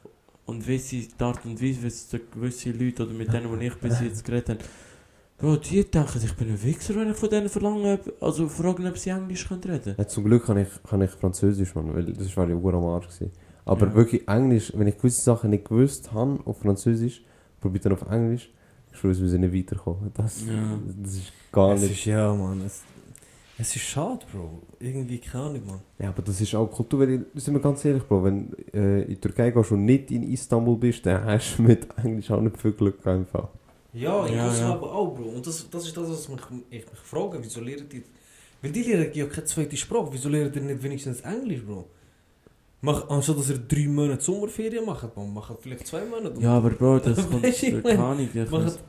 [0.45, 4.25] und die Art und Weise, wie gewisse Leute oder mit denen, die ich bis jetzt
[4.25, 4.69] geredet habe,
[5.37, 8.97] Bro, die denken, ich bin ein Wichser, wenn ich von denen verlange, also fragen, ob
[8.97, 12.35] sie Englisch können reden Ja, zum Glück kann ich, kann ich Französisch, Mann, weil das
[12.35, 13.07] war ja ur am Arsch.
[13.07, 13.31] Gewesen.
[13.65, 13.93] Aber Ja.
[13.95, 17.23] wirklich Englisch, wenn ich gewisse Sachen nicht gewusst habe auf Französisch,
[17.59, 18.51] probiere dann auf Englisch,
[18.91, 20.11] ich schwöre, wir sind nicht weiterkommen.
[20.13, 20.77] Das, Ja.
[21.01, 21.91] das ist gar Es nicht...
[21.91, 22.61] ist, ja, Mann.
[22.65, 22.83] Es,
[23.57, 24.61] es ist schade, Bro.
[24.79, 25.79] Irgendwie keine Ahnung, Mann.
[25.99, 29.01] Ja, aber das ist auch Kultur, weil, ich- sind wir ganz ehrlich, Bro, wenn äh,
[29.03, 32.41] in die Türkei gehst und nicht in Istanbul bist, dann hast du mit Englisch auch
[32.41, 33.49] nicht viel Glück einfach.
[33.93, 34.73] Ja, ich Ja, muss ja.
[34.73, 35.23] aber auch, Bro.
[35.29, 37.37] Und das, das ist das, was mich, ich mich frage.
[37.41, 38.03] Wieso lernen die...
[38.61, 40.09] Weil die lernen ja keine zweite Sprache.
[40.11, 41.85] Wieso lernen die nicht wenigstens Englisch, Bro?
[42.81, 46.41] Mach, anstatt dass ihr drei Monate Sommerferien macht, man macht vielleicht zwei Monate.
[46.41, 47.85] Ja, aber Bro, das kommt ich Macht
[48.51, 48.79] weiss-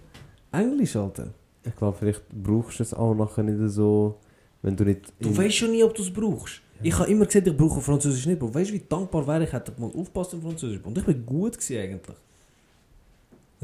[0.51, 1.33] Englisch, Alter.
[1.65, 4.19] Ich glaube, vielleicht brauchst du es auch nachher nicht so,
[4.63, 5.13] wenn du nicht...
[5.21, 6.61] Du in- weißt schon nie, ob du es brauchst.
[6.83, 8.53] Ich habe immer gesagt, ich brauche Französisch nicht, Bro.
[8.55, 10.81] Weißt du, wie dankbar wäre ich, hätte ich mal aufpasst im Französisch.
[10.83, 12.17] Und ich bin gut gewesen, eigentlich.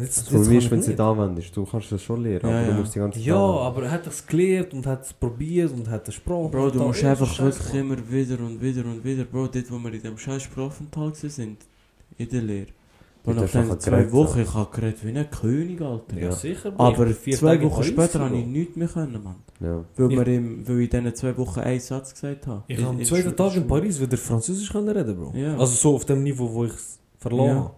[0.01, 1.01] Jetzt, Das Problem kann ist, wenn du es nicht.
[1.01, 1.57] anwendest.
[1.57, 3.63] Du kannst es schon lernen, Ja, aber du musst die ganze Zeit Ja, anwenden.
[3.67, 6.49] aber er hat es gelernt und hat es probiert und hat eine Sprache.
[6.51, 9.93] Bro, du musst einfach wirklich immer wieder und wieder und wieder, Bro, dort wo wir
[9.93, 11.59] in dem scheiß Sprachaufenthalt sind,
[12.17, 12.67] in der Lehre.
[13.25, 16.17] Bro, nach den zwei geredet, Wochen, ich habe geredet wie ein König, Alter.
[16.17, 16.33] Ja, Ja.
[16.33, 16.71] sicher.
[16.71, 16.83] Bro.
[16.85, 19.37] Aber zwei Wochen später habe ich nichts mehr können, Mann.
[19.61, 19.85] Ja.
[19.97, 22.63] Weil, Ich- wir im, weil ich in diesen zwei Wochen einen Satz gesagt habe.
[22.69, 23.67] Ich habe am zweiten Tag in.
[23.67, 25.33] Paris wieder Französisch können reden, Bro.
[25.37, 25.57] Ja.
[25.59, 27.55] Also so auf dem Niveau, wo ich es verloren Ja.
[27.57, 27.71] habe.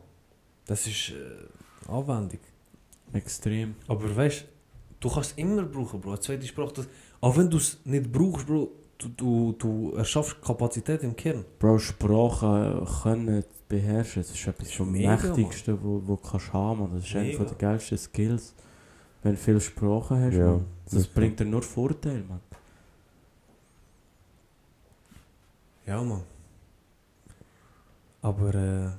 [0.67, 1.13] Das ist
[1.89, 2.39] Anwendung.
[3.13, 3.75] Extrem.
[3.89, 4.45] Aber weißt
[5.01, 6.11] du, kannst es immer brauchen, Bro.
[6.11, 6.73] Eine zweite Sprache.
[6.75, 6.89] Das,
[7.21, 11.45] auch wenn du es nicht brauchst, Bro, du, du, du erschaffst Kapazität im Kern.
[11.59, 16.81] Bro, Sprachen können beherrschen, das ist etwas vom Mächtigsten, wo, wo du kannst haben.
[16.81, 16.91] Mann.
[16.95, 18.55] Das ist einer der geilsten Skills.
[19.23, 20.67] Wenn du viele Sprachen hast, Ja, Mann.
[20.85, 21.15] Das wirklich.
[21.15, 22.41] bringt dir nur Vorteile, Mann.
[25.87, 26.23] Ja, Mann.
[28.23, 28.91] Aber äh,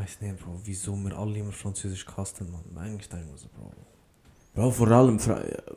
[0.00, 2.84] weiß nicht, Bro, wieso wir alle immer Französisch gehasst haben, man.
[2.84, 3.70] Eigentlich denken wir so, Bro.
[4.54, 5.18] Bro, vor allem,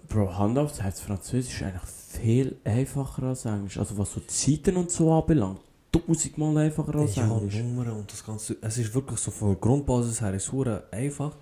[0.09, 3.77] Bro, Hand aufs Herz, Französisch ist eigentlich viel einfacher als Englisch.
[3.77, 5.59] Also was so Zeiten und so anbelangt,
[5.91, 7.55] tausendmal einfacher als ja, Englisch.
[7.55, 8.57] Nummern und das Ganze.
[8.61, 10.51] Es ist wirklich so von der Grundbasis her ist
[10.91, 11.35] einfach.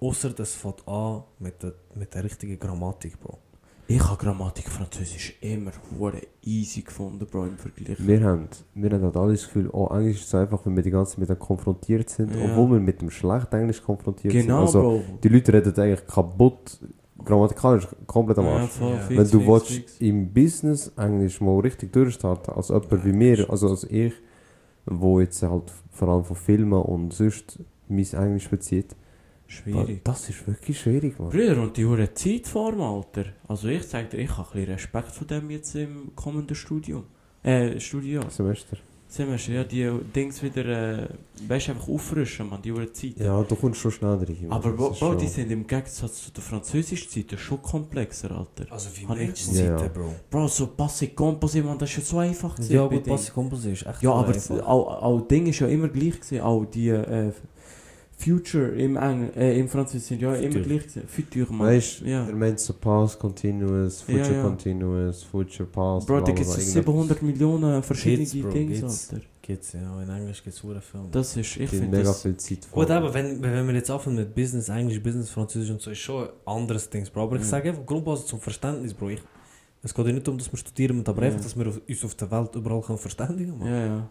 [0.00, 3.38] Außer das fängt an mit der, mit der richtigen Grammatik, Bro.
[3.90, 7.96] Ich habe Grammatik Französisch immer hure easy gefunden, Bro, im Vergleich.
[8.06, 10.82] Wir haben, wir haben halt alle das Gefühl, oh, Englisch ist so einfach, wenn wir
[10.82, 12.44] die ganze Zeit mit dem konfrontiert sind, Ja.
[12.44, 14.80] obwohl wir mit dem schlechten Englisch konfrontiert genau, sind.
[14.82, 15.02] Also, Bro.
[15.24, 16.78] die Leute reden eigentlich kaputt,
[17.24, 18.78] grammatikalisch komplett am Ja, Arsch.
[18.78, 18.98] Ja.
[18.98, 20.00] fix, wenn du fix, willst, fix.
[20.00, 24.12] im Business Englisch mal richtig durchstarten, als jemand wie mir, also als ich,
[24.84, 28.94] wo jetzt halt vor allem von Filmen und sonst mein Englisch bezieht,
[29.48, 30.04] Schwierig.
[30.04, 31.30] das ist wirklich schwierig, man.
[31.30, 33.24] Brüder, und die hure Zeitform, Alter.
[33.48, 37.04] Also ich sag dir, ich habe ein bisschen Respekt vor dem jetzt im kommenden Studium.
[37.42, 38.20] Äh, Studio.
[38.28, 38.76] Semester.
[39.10, 41.08] Semester, ja, die Dings wieder, äh,
[41.46, 43.14] weißt du, einfach auffrischen, man, die hure Zeit.
[43.16, 44.46] Ja, du kommst schon schnell rein.
[44.50, 48.70] Aber Bro, Bro, die sind im Gegensatz zu der französischen Zeit schon komplexer, Alter.
[48.70, 49.88] Also wie Menschenseite, Ja.
[49.88, 50.14] Bro.
[50.30, 53.16] Bro, so Passé Composé, man, das ist ja so einfach gewesen Ja, aber denen.
[53.16, 54.34] Passi Composé ist echt Ja, aber
[54.66, 56.42] auch, auch Ding ist ja immer gleich gewesen.
[56.42, 57.32] Auch die äh,
[58.20, 60.62] Future im, Engl äh, im Französisch sind ja immer Futur.
[60.78, 60.82] gleich.
[61.06, 61.68] Future, man.
[61.68, 62.26] Weißt du, ja.
[62.26, 64.42] er meint so Past Continuous, Future Ja, ja.
[64.42, 66.06] Continuous, Future Past.
[66.08, 69.12] Bro, da gibt es bla, 700 Millionen verschiedene Geht's, Bro, Dinge, geht's.
[69.12, 69.24] Alter.
[69.40, 71.06] Geht's ja, in Englisch gibt es hure Filme.
[71.12, 72.22] Das ist, ich finde mega das...
[72.22, 75.80] viel Zeit Gut, aber wenn, wenn wir jetzt anfangen mit Business, Englisch, Business, Französisch und
[75.80, 77.22] so, ist schon ein anderes Ding, Bro.
[77.22, 79.10] Aber ich sage einfach, Grundbasis zum Verständnis, Bro.
[79.10, 79.22] Ich,
[79.82, 81.28] es geht ja nicht darum, dass wir studieren aber Ja.
[81.28, 83.72] einfach, dass wir auf- uns auf der Welt überall können verständigen können.
[83.72, 84.10] Ja, ja.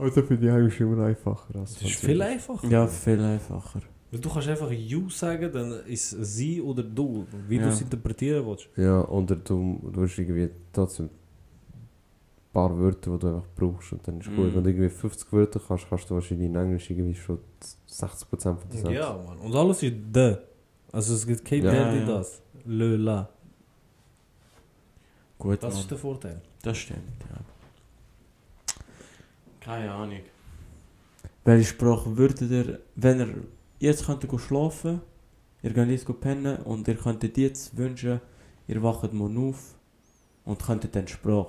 [0.00, 2.66] Also finde ich eigentlich immer einfacher als Das ist viel einfacher.
[2.68, 3.80] Ja, viel einfacher.
[4.10, 7.62] Weil du kannst einfach you sagen, dann ist es sie oder du, wie Ja.
[7.64, 8.68] du es interpretieren willst.
[8.76, 14.06] Ja, oder du, du hast irgendwie trotzdem ein paar Wörter, die du einfach brauchst und
[14.08, 14.38] dann ist gut.
[14.50, 14.54] Mhm.
[14.56, 17.38] Wenn du irgendwie 50 Wörter kannst, kannst du wahrscheinlich in Englisch irgendwie schon
[17.88, 18.90] 60% von den Sätzen.
[18.92, 19.38] Ja, Mann.
[19.38, 20.38] Und alles ist de.
[20.90, 21.70] Also es gibt kein Ja.
[21.70, 22.06] der, die ja.
[22.06, 22.42] das.
[22.64, 23.28] Le, la.
[25.38, 25.82] Gut, Das Mann.
[25.82, 26.40] ist der Vorteil.
[26.62, 27.36] Das stimmt, ja.
[29.60, 30.20] Keine Ahnung.
[31.44, 33.34] Welche Sprache würdet ihr, wenn ihr
[33.78, 35.00] jetzt könntet go schlafen,
[35.62, 38.20] ihr geht jetzt go pennen und ihr könntet jetzt wünschen,
[38.68, 39.74] ihr wacht morgen auf
[40.44, 41.48] und könntet dann Sprache.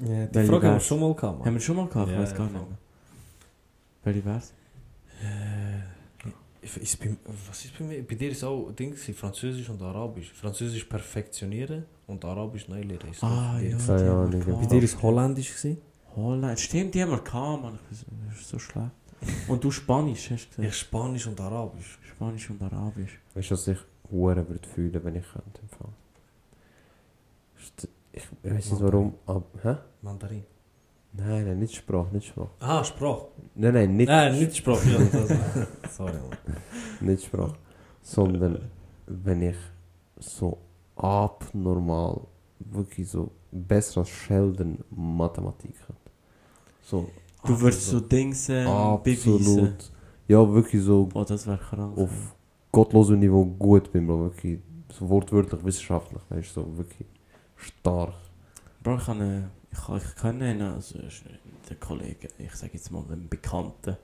[0.00, 0.86] Ja, die Welche Frage haben wir wär's?
[0.86, 2.08] schon mal gehabt, Haben wir schon mal gehabt?
[2.08, 2.58] Ich Ja, weiß gar voll.
[2.58, 2.78] nicht mehr.
[4.04, 4.52] Welche wär's?
[5.22, 6.26] Äh,
[6.62, 7.16] ich- ist bei,
[7.48, 8.02] was ist bei mir?
[8.06, 10.32] Bei dir ist auch Ding, gewesen, Französisch und Arabisch.
[10.32, 13.10] Französisch perfektionieren und Arabisch neu lernen.
[13.10, 13.76] Ist Ah, bei dir ja.
[13.86, 14.58] Keine Ahnung.
[14.60, 15.78] Bei dir ist Holländisch gewesen?
[16.16, 16.58] Holland.
[16.60, 17.78] Stimmt, die haben wir gehabt, Mann.
[17.90, 17.98] Ich
[18.30, 18.90] Das ist so schlecht.
[19.48, 20.74] Und du Spanisch, hast du Ich gesagt?
[20.74, 21.98] Spanisch und Arabisch.
[22.10, 23.20] Spanisch und Arabisch.
[23.34, 23.78] Weißt du, was ich
[24.10, 25.60] hure würde fühlen, wenn ich könnte?
[25.62, 25.88] im Fall?
[27.58, 29.44] St- Ich, ich weiß nicht warum, aber.
[29.62, 29.76] Hä?
[30.02, 30.44] Mandarin.
[31.14, 32.50] Nein, nein, nicht Sprache, nicht Sprache.
[32.60, 33.26] Ah, Sprache.
[33.54, 34.88] Nein, nein, nicht, Nein, nicht Sprache.
[34.90, 36.56] Ja, sorry, Mann.
[37.00, 37.54] nicht Sprache.
[38.02, 38.70] Sondern
[39.06, 39.56] wenn ich
[40.18, 40.58] so
[40.96, 42.26] abnormal,
[42.58, 46.01] wirklich so besser als Sheldon Mathematik könnte.
[46.82, 47.08] So
[47.44, 48.66] Du würdest so Dings ähm,
[49.02, 49.74] beweisen.
[50.28, 51.98] Ja, wirklich so Oh, das wäre krank.
[51.98, 52.10] auf
[52.70, 54.20] gottlosem Niveau gut bin, Bro.
[54.24, 57.08] Wirklich so wortwörtlich, wissenschaftlich, weißt du, so wirklich
[57.56, 58.14] stark.
[58.82, 60.98] Bro, ich, kann, ich, kann, ich kenne einen, also
[61.68, 63.96] der Kollege, ich sage jetzt mal einen Bekannten.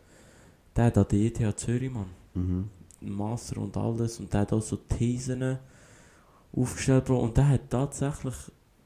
[0.74, 2.68] Der hat an der ETH Zürich, Mann, Mhm.
[3.00, 4.18] Master und alles.
[4.20, 5.58] Und der hat auch so Thesen
[6.54, 7.20] aufgestellt, Bro.
[7.20, 8.34] Und der hat tatsächlich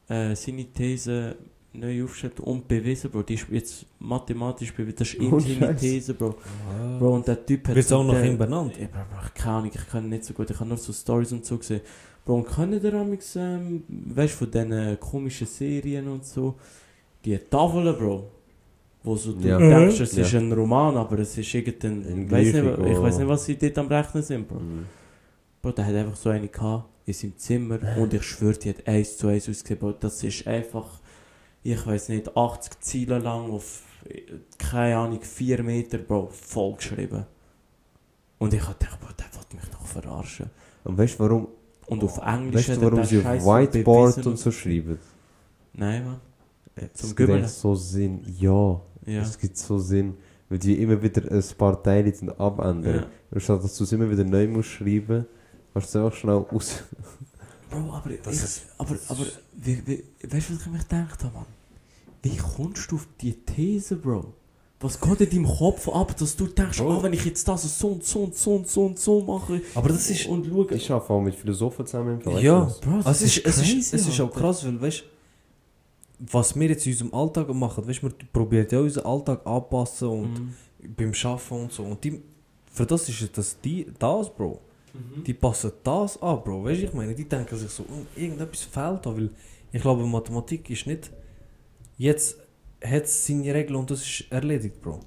[0.09, 1.37] äh, seine These
[1.75, 3.23] neu aufgestellt und bewiesen, Bro.
[3.23, 4.97] Die ist jetzt mathematisch bewiesen.
[4.99, 5.75] Das ist Oh, seine Scheiße.
[5.77, 6.35] These, Bro.
[6.69, 6.99] Ah.
[6.99, 7.75] Bro, und der Typ hat...
[7.75, 8.75] Wird es auch nach der- ihm benannt?
[8.75, 8.89] Bro,
[9.35, 11.81] keine Ahnung, ich kann nicht so gut, ich habe nur so Stories und so gesehen.
[12.25, 16.55] Bro, und können ihr amix, ähm, weißt du, von diesen komischen Serien und so,
[17.25, 18.31] die Tafeln, Bro,
[19.03, 19.59] wo so du Ja.
[19.59, 20.23] denkst, es Ja.
[20.23, 23.45] ist ein Roman, aber es ist irgendein, Ein ich weiß nicht, ich weiß nicht, was
[23.45, 24.61] sie dort am Rechnen sind, Bro.
[24.61, 24.85] Mhm.
[25.61, 28.87] Bro, der hat einfach so eine gehabt, in seinem Zimmer, und ich schwöre, die hat
[28.87, 31.01] eins zu eins ausgesehen, Bro, das ist einfach,
[31.63, 34.21] ich weiß nicht, 80 Ziele lang auf, äh,
[34.59, 37.27] keine Ahnung, 4 Meter, Bro, vollgeschrieben.
[38.39, 40.51] Und ich gedacht, Bro, der will mich doch verarschen.
[40.85, 41.49] Und weißt du warum?
[41.87, 44.99] Und auf Englisch Weißt warum sie auf Scheiß Whiteboard und so schreiben?
[45.75, 46.21] Nein, Mann.
[46.95, 48.23] Zum es gibt so Sinn.
[48.39, 49.21] Ja, Ja.
[49.23, 50.15] es gibt so Sinn.
[50.49, 52.95] Weil die immer wieder ein paar Teile sind abändern.
[52.95, 53.07] ja.
[53.31, 55.27] Und statt dass du es immer wieder neu musst schreiben,
[55.73, 56.83] kannst du es einfach schnell aus.
[57.73, 61.25] Bro, aber, Das ich, ist- aber, aber wie, wie, weißt du, was ich mir gedacht
[61.25, 61.47] habe, Mann?
[62.23, 64.33] Wie kommst du auf die These, Bro?
[64.81, 66.91] Was geht in deinem Kopf ab, dass du denkst, Bro.
[66.99, 69.61] ah, wenn ich jetzt das so und so und so und so und so mache
[69.75, 70.27] Aber das ist.
[70.27, 70.75] und schaue...
[70.75, 72.21] Ich arbeite auch mit Philosophen zusammen.
[72.21, 72.65] du Ja.
[72.65, 72.81] das?
[72.81, 75.05] Bro, das Also es ist, es ist, crazy, es ist auch krass, weil weißt
[76.31, 80.09] was wir jetzt in unserem Alltag machen, weißt du, wir probieren ja unseren Alltag anpassen
[80.09, 80.55] und Mhm.
[80.97, 81.83] beim Arbeiten und so.
[81.83, 82.21] Und die,
[82.73, 84.61] für das ist das die, das, Bro.
[84.95, 85.25] Mhm.
[85.25, 86.65] Die passen das an, Bro.
[86.65, 89.31] Weißt du, ich meine, die denken sich so, "Oh, irgendetwas fehlt da, weil
[89.73, 91.11] ich glaube, Mathematik ist nicht,
[91.97, 92.37] jetzt
[92.85, 95.01] hat es seine Regeln und das ist erledigt, Bro.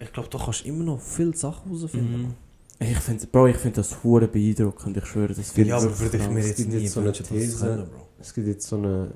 [0.00, 2.22] Ich glaube, da kannst du immer noch viele Sachen herausfinden.
[2.22, 2.34] Mhm.
[2.80, 4.96] Ich finde, Bro, ich finde das hure beeindruckend.
[4.96, 7.12] Ich schwöre, das Ja, ich aber würde ich mir Es jetzt nie jetzt so eine
[7.12, 7.58] These.
[7.64, 8.08] können, Bro.
[8.18, 9.12] Es gibt jetzt so eine,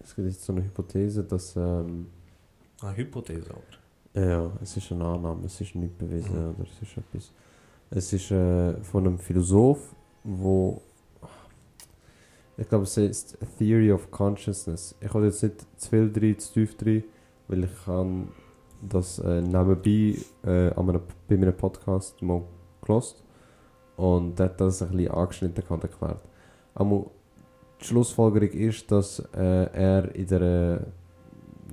[0.00, 2.06] es gibt jetzt so eine Hypothese, dass, ähm,
[2.80, 4.20] Eine Hypothese, aber.
[4.26, 6.54] ja, es ist eine Annahme, es ist nicht bewiesen Mhm.
[6.56, 7.30] oder es ist etwas.
[7.90, 10.82] Es ist äh, von einem Philosoph, wo
[12.58, 14.94] ich glaube, es heißt Theory of Consciousness.
[15.00, 17.04] Ich habe jetzt nicht zu viel drin, zu tief drin,
[17.48, 18.28] weil ich kann
[18.80, 22.42] das äh, nebenbei äh, an einem, bei einem Podcast mal
[22.82, 23.22] gelost
[23.96, 26.20] und der hat das ein bisschen angeschnitten und erklärt.
[26.74, 27.06] Aber
[27.80, 30.86] die Schlussfolgerung ist, dass äh, er in, der,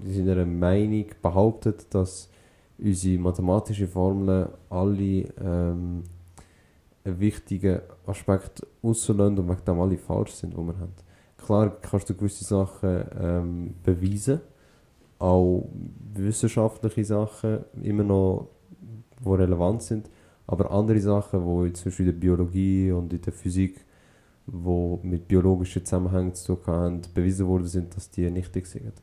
[0.04, 2.30] in seiner Meinung behauptet, dass
[2.78, 6.04] unsere mathematischen Formeln alle ähm,
[7.04, 10.94] wichtigen Aspekt rauslassen und wegen dem alle falsch sind, die wir haben.
[11.38, 14.40] Klar kannst du gewisse Sachen ähm, beweisen,
[15.20, 15.68] auch
[16.14, 18.48] wissenschaftliche Sachen immer noch,
[19.24, 20.10] die relevant sind,
[20.48, 23.86] aber andere Sachen, jetzt zum Beispiel in der Biologie und in der Physik,
[24.46, 28.94] die mit biologischen Zusammenhängen zu tun haben, bewiesen worden sind, dass die nichtig sind.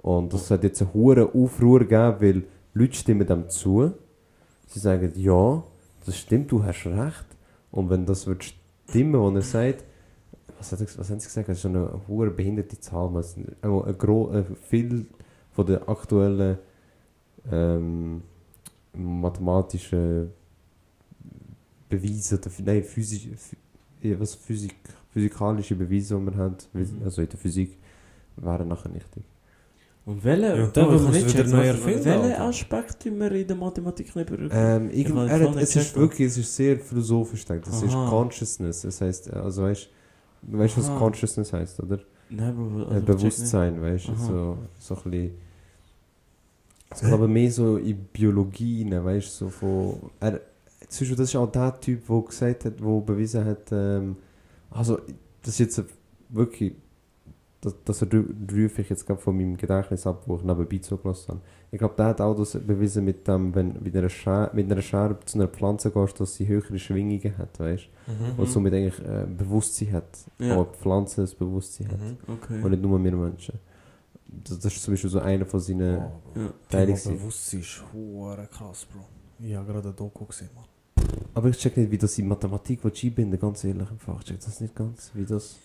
[0.00, 2.44] Und das hat jetzt einen hohen Aufruhr gegeben, weil
[2.78, 3.92] Leute stimmen dem zu.
[4.66, 5.62] Sie sagen, ja,
[6.06, 7.26] das stimmt, du hast recht.
[7.70, 9.84] Und wenn das wird stimmen, was er sagt,
[10.58, 11.48] was, hat was haben sie gesagt?
[11.48, 13.10] Das ist eine hohe behinderte Zahl.
[13.10, 13.20] man.
[13.20, 15.06] Es sind Auch ein gro äh, viel
[15.52, 16.58] von den aktuellen
[17.50, 18.22] ähm,
[18.94, 20.30] mathematischen
[21.88, 23.28] Beweise, oder, nein, physisch,
[24.02, 24.74] phy- was Physik,
[25.10, 27.00] physikalische Beweise, die wir haben, Mhm.
[27.04, 27.78] also in der Physik,
[28.36, 29.24] wären nachher nichtig.
[30.08, 32.40] Und welche, Ja, es nicht wieder neu was- erfinden, welchen.
[32.40, 34.88] Aspekt tun wir in der Mathematik nicht berücksichtigen?
[34.88, 37.68] Ähm, Ich er hat, es ist wirklich, es ist sehr philosophisch gedacht.
[37.68, 37.92] Es ist.
[37.92, 38.80] Consciousness.
[38.80, 39.90] Das heißt, also weißt
[40.44, 40.88] du, weißt, was.
[40.96, 41.98] Consciousness heißt, oder?
[42.30, 45.30] Nein, Bro, also, Bewusstsein, weißt du, so, so ein bisschen.
[46.94, 50.10] Ich glaube mehr so in Biologie, rein, weißt so von.
[50.20, 50.40] Er,
[50.88, 54.16] zum Beispiel, das ist auch der Typ, der gesagt hat, der bewiesen hat, ähm,
[54.70, 54.96] also,
[55.42, 55.84] das ist jetzt
[56.30, 56.72] wirklich.
[57.60, 61.40] Das, das rufe ich jetzt gerade von meinem Gedächtnis ab, wo ich nebenbei zugelassen habe.
[61.72, 64.70] Ich glaube, der hat auch das bewiesen mit dem, wenn du mit einer, Scher mit
[64.70, 68.12] einer Scherbe zu einer Pflanze gehst, dass sie höhere Schwingungen hat, weißt du?
[68.12, 68.38] Mhm.
[68.38, 70.06] Und somit eigentlich äh, Bewusstsein hat.
[70.38, 70.56] Ja.
[70.56, 72.00] Auch die Pflanze das Bewusstsein hat.
[72.00, 72.16] Mhm.
[72.32, 72.62] Okay.
[72.62, 73.58] Und nicht nur wir Menschen.
[74.28, 76.38] Das, das ist zum Beispiel so einer von seinen Oh.
[76.38, 76.52] Ja.
[76.70, 76.94] Teilen.
[76.94, 79.00] Bewusstsein ist hure krass, Bro.
[79.44, 80.64] Ich habe gerade ein Doku gesehen, Mann.
[81.34, 83.90] Aber ich check nicht, wie das in Mathematik einbinden, ganz ehrlich.
[83.90, 84.20] Einfach.
[84.20, 85.56] Ich check das nicht ganz, wie das...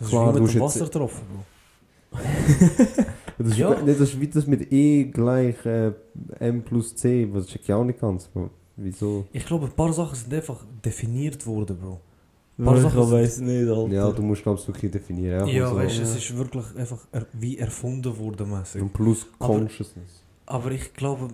[0.00, 2.18] Das Klar, ist wie mit dem jetzt- Wasser getroffen, Bro.
[3.38, 3.70] Das ist, Ja.
[3.70, 5.92] nicht, das ist wie das mit E gleich äh,
[6.40, 8.26] M plus C, das check ich auch nicht ganz.
[8.28, 8.50] Bro.
[8.76, 9.24] Wieso?
[9.32, 12.00] Ich glaube, ein paar Sachen sind einfach definiert worden, Bro.
[12.58, 13.88] Bro, ich Sachen sind- weiß nicht, Alter.
[13.94, 15.46] Ja, du musst glaube ich wirklich definieren.
[15.48, 16.08] Ja, also, weißt du, ja.
[16.08, 18.82] es ist wirklich einfach er wie erfunden worden, mäßig.
[18.82, 20.22] Und plus Aber- Consciousness.
[20.44, 21.28] Aber ich glaube,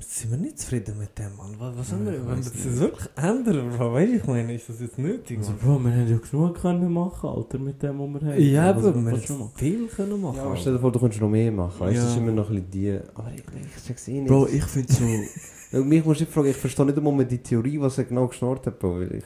[0.00, 1.54] sind wir nicht zufrieden mit dem, Mann.
[1.58, 2.78] Was, was haben wir, wenn wir das nicht.
[2.78, 5.52] wirklich ändern, Bro, weißt du, ich meine, ist das jetzt nötig, Also?
[5.62, 8.42] Bro, wir haben ja genug können machen, Alter, mit dem, was wir haben.
[8.42, 9.52] Ja, Was- aber was wir hätten machen?
[9.56, 10.36] viel können machen.
[10.36, 11.80] Ja, aber stell dir vor, du könntest noch mehr machen.
[11.80, 12.08] Weißt du, Ja.
[12.08, 12.98] ist immer noch ein bisschen die...
[13.14, 13.42] Aber ich,
[13.76, 14.28] ich check's eh nicht.
[14.28, 15.04] Bro, ich finde so...
[15.84, 18.66] Mich musst du nicht fragen, ich verstehe nicht einmal die Theorie, was er genau geschnurrt
[18.66, 18.96] hat, Bro.
[19.00, 19.24] weil Ich,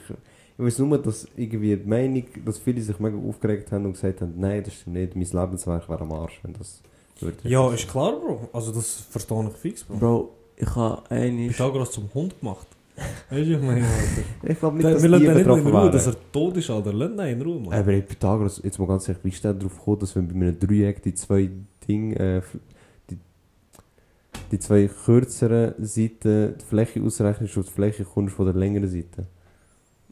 [0.57, 4.21] ich weiß nur, dass irgendwie die Meinung, dass viele sich mega aufgeregt haben und gesagt
[4.21, 6.81] haben, nein, das stimmt nicht, mein Lebenswerk wäre am Arsch, wenn das
[7.19, 7.37] würde.
[7.43, 8.47] Ja, ist klar, Bro.
[8.53, 9.97] Also das verstehe ich fix, Bro.
[9.97, 11.47] Bro, ich habe eine...
[11.47, 12.67] Pythagoras zum Hund gemacht.
[13.29, 14.23] Weißt du, ich meine, Alter.
[14.51, 16.93] Ich glaube nicht, Der dass nicht in Ruhe, dass er tot ist, Alter.
[16.93, 17.73] Lass ihn in Ruhe, Mann.
[17.73, 20.33] Aber ey, Pythagoras, jetzt mal ganz ehrlich, wie ist der darauf gekommen, dass wenn bei
[20.33, 21.49] einem Dreieck die zwei
[21.87, 22.41] Dinge, äh,
[23.09, 23.17] die,
[24.51, 28.89] die zwei kürzeren Seiten die Fläche ausrechnest und auf die Fläche kommst von der längeren
[28.89, 29.27] Seite?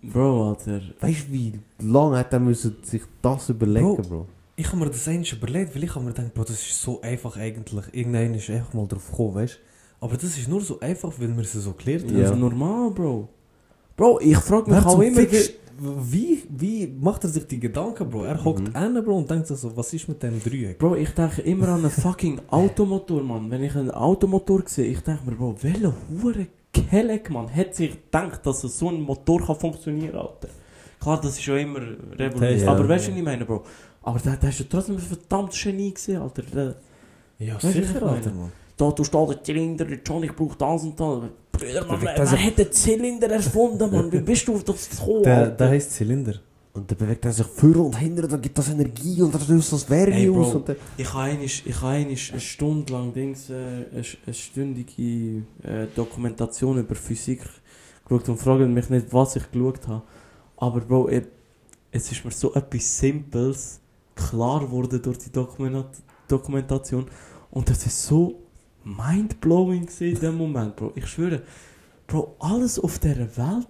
[0.04, 0.82] Bro, Alter...
[1.00, 4.04] Weißt du, wie lange hat er müssen sich das überlegen, Bro.
[4.04, 4.28] Bro?
[4.58, 7.02] Ich habe mir das eigentlich überlegt, weil ich habe mir gedacht, Bro, das ist so
[7.02, 7.86] einfach eigentlich.
[7.94, 9.75] Irgendeiner ist einfach mal drauf gekommen, weißt du?
[10.06, 12.14] Aber das ist nur so einfach, weil wir es so geklärt haben.
[12.14, 12.34] Das Ja.
[12.34, 13.28] ist normal, Bro.
[13.98, 15.22] Bro, ich frage mich auch immer...
[15.78, 18.24] Wie, wie macht er sich die Gedanken, Bro?
[18.24, 18.76] Er hockt Mhm.
[18.76, 20.78] an, Bro, und denkt sich so, was ist mit dem Dreieck?
[20.80, 23.52] Bro, ich denke immer an einen fucking Automotor, Mann.
[23.52, 27.92] Wenn ich einen Automotor sehe, ich denke mir, Bro, welcher hure Kelleck, Mann, hat sich
[27.92, 30.48] gedacht, dass so ein Motor kann funktionieren, Alter.
[31.02, 32.58] Klar, das ist schon immer revolutionär.
[32.58, 32.72] Ja.
[32.72, 33.64] Aber weißt du, was ich meine, Bro?
[34.04, 36.44] Aber da, da hast du trotzdem ein verdammt Genie gesehen, Alter.
[36.54, 36.76] Da,
[37.40, 38.02] Ja, sicher?
[38.02, 38.52] Alter, Mann.
[38.78, 41.24] Da du stehst der Zylinder, der John, ich brauche das und das.
[41.52, 44.12] Brüder, Perfekt, wer, hat den Zylinder erfunden, Mann?
[44.12, 46.36] Wie bist du auf das gekommen, Der, der heißt Zylinder.
[46.74, 49.72] Und dann bewegt er sich vor und hinter, dann gibt das Energie und dann löst
[49.72, 50.42] das Wärme Ey, Bro.
[50.42, 50.56] aus.
[50.56, 55.44] Und dann, Ich habe einmal, ich habe eine Stunde lang Dings, äh, eine, eine stündige
[55.64, 57.44] äh, Dokumentation über Physik
[58.06, 60.02] geschaut und frage mich nicht, was ich geschaut habe.
[60.58, 61.24] Aber Bro, ich,
[61.92, 63.80] es ist mir so etwas Simples
[64.14, 65.86] klar geworden durch die Dokumenta
[66.28, 67.06] Dokumentation.
[67.52, 68.36] Und das ist so
[68.86, 70.94] mindblowing in dem Moment, Bro.
[70.96, 71.42] Ich schwöre,
[72.08, 73.68] Bro, alles auf dieser Welt,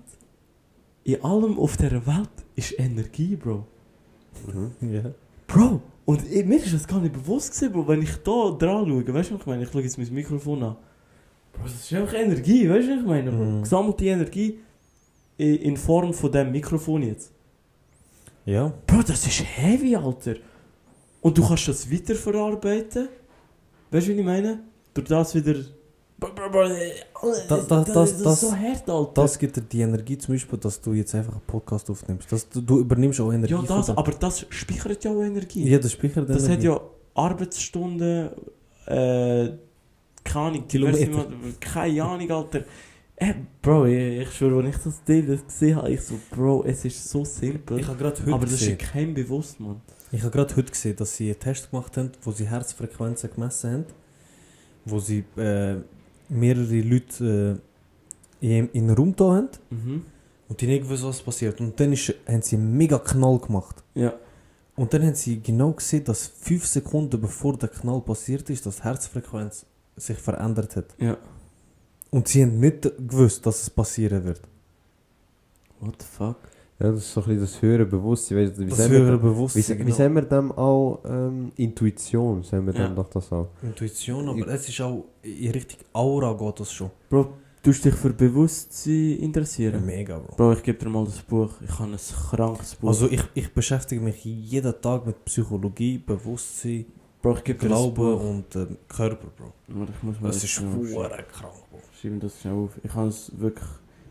[1.03, 3.65] in allem auf dieser Welt ist Energie, Bro.
[4.81, 5.11] Ja.
[5.47, 8.87] Bro, und ich, mir ist das gar nicht bewusst gewesen, Bro, wenn ich da dran
[8.87, 9.63] schaue, weißt du, was ich meine?
[9.63, 10.75] Ich schaue jetzt mein Mikrofon an.
[11.53, 13.31] Bro, das ist einfach Energie, weißt du, was ich meine?
[13.31, 13.43] Bro?
[13.43, 13.61] Mhm.
[13.63, 14.59] Gesammelte Energie
[15.37, 17.31] in, in Form von dem Mikrofon jetzt.
[18.45, 18.73] Ja.
[18.85, 20.35] Bro, das ist heavy, Alter.
[21.21, 23.07] Und du kannst das weiterverarbeiten.
[23.89, 24.59] Weißt du, wie ich meine?
[24.95, 25.55] Durch das wieder.
[26.17, 29.11] Das, das- ist das- so hart, Alter.
[29.13, 32.31] Das gibt dir die Energie zum Beispiel, dass du jetzt einfach einen Podcast aufnimmst.
[32.31, 33.53] Das, du, du übernimmst auch Energie.
[33.53, 35.67] ja, das, aber das speichert ja auch Energie.
[35.69, 36.79] Ja, das Speicher Das hat ja
[37.13, 38.29] Arbeitsstunden,
[38.87, 39.49] äh,
[40.23, 41.27] keine Ahnung, Kilometer.
[41.59, 42.63] Keine Ahnung, Alter.
[43.17, 46.63] Äh, Bro, ich, ich schwöre, als ich das Ding das gesehen habe, ich so, Bro,
[46.65, 47.79] es ist so simpel.
[47.79, 48.77] Ich habe gerade heute aber das gesehen.
[48.77, 49.81] ist kein bewusst, Mann.
[50.11, 53.71] Ich habe gerade heute gesehen, dass sie einen Test gemacht haben, wo sie Herzfrequenzen gemessen
[53.71, 53.85] haben,
[54.85, 55.75] wo sie äh,
[56.29, 57.59] mehrere Leute
[58.41, 60.03] äh, in, in einen Raum da haben Mhm.
[60.47, 61.59] und die nicht gewusst, was passiert.
[61.59, 63.83] Und dann ist, haben sie einen mega Knall gemacht.
[63.95, 64.13] Ja.
[64.75, 68.77] Und dann haben sie genau gesehen, dass fünf Sekunden bevor der Knall passiert ist, dass
[68.77, 69.65] die Herzfrequenz
[69.95, 70.93] sich verändert hat.
[70.99, 71.17] Ja.
[72.11, 74.41] Und sie haben nicht gewusst, dass es passieren wird.
[75.79, 76.37] What the fuck?
[76.79, 78.37] Ja, das ist so ein bisschen das höhere Bewusstsein.
[78.37, 79.87] Weißt, wie Das sagen wir höhere dem- wie, Bewusstsein.
[79.87, 82.43] wie sagen wir dem auch ähm, Intuition?
[82.43, 82.87] Sagen wir Ja.
[82.87, 83.47] dem doch das auch.
[83.63, 86.91] Intuition, aber es ist auch in Richtung Aura geht das schon.
[87.09, 87.29] Bro,
[87.63, 89.85] du dich für Bewusstsein interessieren?
[89.85, 90.35] Mega, Bro.
[90.35, 91.49] Bro, ich gebe dir mal das Buch.
[91.63, 91.97] Ich habe ein
[92.29, 92.89] krankes Buch.
[92.89, 96.85] Also ich, ich beschäftige mich jeden Tag mit Psychologie, Bewusstsein,
[97.21, 98.21] Bro, ich gebe das Buch.
[98.21, 99.53] und ähm, Körper, Bro.
[99.69, 100.89] Warte, Ich muss mal Das ist schnell aufschreiben.
[100.91, 101.79] schwer krank, Bro.
[101.99, 102.71] Schreiben das schnell auf.
[102.83, 103.65] Ich habe es wirklich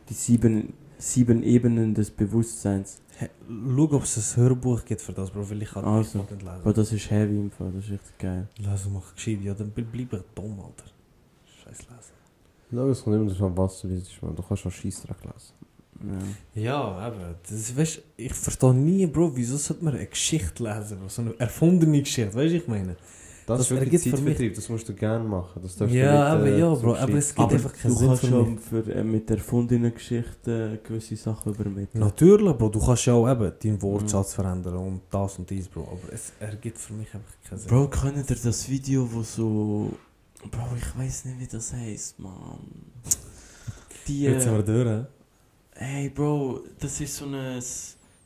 [0.08, 0.72] die sieben,
[1.04, 3.00] sieben Ebenen des Bewusstseins.
[3.16, 6.18] Hey, schau, ob es ein Hörbuch gibt für das, Bro, weil ich kann Also.
[6.18, 6.48] nicht lesen.
[6.48, 8.48] Aber das ist heavy im Fall, das ist echt geil.
[8.58, 10.90] Lesen macht gescheit, ja, dann bleib ich dumm, Alter.
[11.62, 12.14] Scheiß lesen.
[12.72, 14.20] Ja, es kommt immer darauf an, was du liest.
[14.22, 14.34] man.
[14.34, 16.32] Du kannst auch Scheissdreck lesen.
[16.54, 16.62] Ja.
[16.62, 17.34] Ja, eben.
[17.48, 21.08] Das, weißt, ich verstehe nie, Bro, wieso sollte man eine Geschichte lesen, Bro?
[21.08, 22.96] So eine erfundene Geschichte, weißt du, ich meine?
[23.46, 25.60] Das, Das ist wirklich Zeitvertreib, das musst du gerne machen.
[25.62, 27.72] Das darfst Ja, du nicht, aber äh, ja, so Bro, aber es gibt Aber einfach
[27.74, 28.60] keinen du Sinn für schon mich.
[28.64, 32.00] für, äh, mit erfundenen Geschichten gewisse Sachen übermitteln.
[32.00, 34.42] Natürlich, Bro, du kannst ja auch eben deinen Wortschatz Mhm.
[34.42, 37.68] verändern und das und dies, Bro, aber es ergibt für mich einfach keinen Sinn.
[37.68, 39.90] Bro, kennt ihr das Video, wo so...
[40.50, 42.58] Bro, ich weiß nicht, wie das heißt, Mann.
[44.08, 44.22] Die...
[44.22, 45.06] Jetzt sind wir Äh, durch,
[45.76, 47.62] hey, Bro, das ist so ein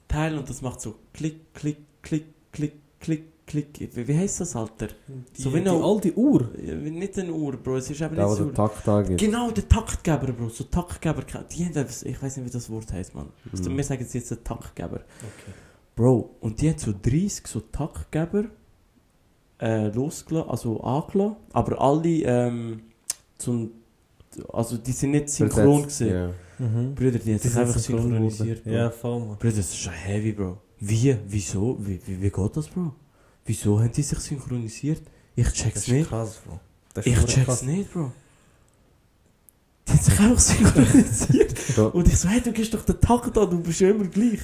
[0.06, 3.90] Teil und das macht so klick, klick, klick, klick, klick, klick.
[3.94, 4.88] Wie, wie heißt das, Alter?
[5.36, 6.50] Die, So wie die alte Uhr.
[6.56, 8.44] Nicht eine Uhr, Bro, es ist eben Da, nicht so...
[8.44, 9.20] der Takt angibt.
[9.20, 10.48] Genau, der Taktgeber, Bro.
[10.50, 11.22] So Taktgeber.
[11.50, 13.30] Die haben etwas, ich weiß nicht, wie das Wort heißt, man.
[13.50, 13.76] Also, Mhm.
[13.76, 14.96] wir sagen jetzt jetzt der Taktgeber.
[15.00, 15.52] Okay.
[15.96, 18.44] Bro, und die hat so 30 so Taktgeber
[19.60, 21.36] äh, losgelassen, also angelassen.
[21.52, 22.80] Aber alle, ähm,
[23.38, 23.70] zum,
[24.52, 26.08] also die sind nicht synchron gewesen.
[26.08, 26.30] Ja.
[26.60, 26.94] Mhm.
[26.94, 28.72] Brüder, die haben sich sind einfach synchronisiert, Bro.
[28.72, 29.28] Ja, voll, man.
[29.38, 30.58] Bruder, das ist schon heavy, Bro.
[30.80, 31.16] Wie?
[31.26, 31.76] Wieso?
[31.80, 32.92] Wie, wie, wie geht das, Bro?
[33.48, 35.02] Wieso haben die sich synchronisiert?
[35.34, 36.08] Ich Das check's ist nicht.
[36.08, 36.60] krass, Bro.
[36.94, 37.62] Das ist Ich check's krass.
[37.62, 38.12] nicht, Bro.
[39.86, 41.54] Die haben sich einfach synchronisiert.
[41.78, 44.04] Da, Und ich so, hey, du gehst doch den Takt an, du bist ja immer
[44.04, 44.40] gleich.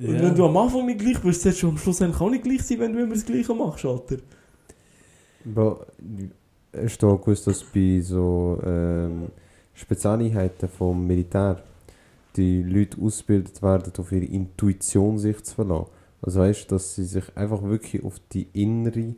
[0.00, 0.08] Ja.
[0.08, 2.44] Und wenn du am Anfang nicht gleich bist, solltest du am Schluss eigentlich auch nicht
[2.44, 4.16] gleich sein, wenn du immer das Gleiche machst, Alter.
[5.44, 5.84] Bro,
[6.72, 9.26] hast du auch gewusst, dass bei so ähm,
[9.74, 11.62] Spezialeinheiten vom Militär
[12.36, 15.90] die Leute ausgebildet werden, auf ihre Intuition sich zu verlassen?
[16.24, 19.14] Also weißt du, dass sie sich einfach wirklich auf die innere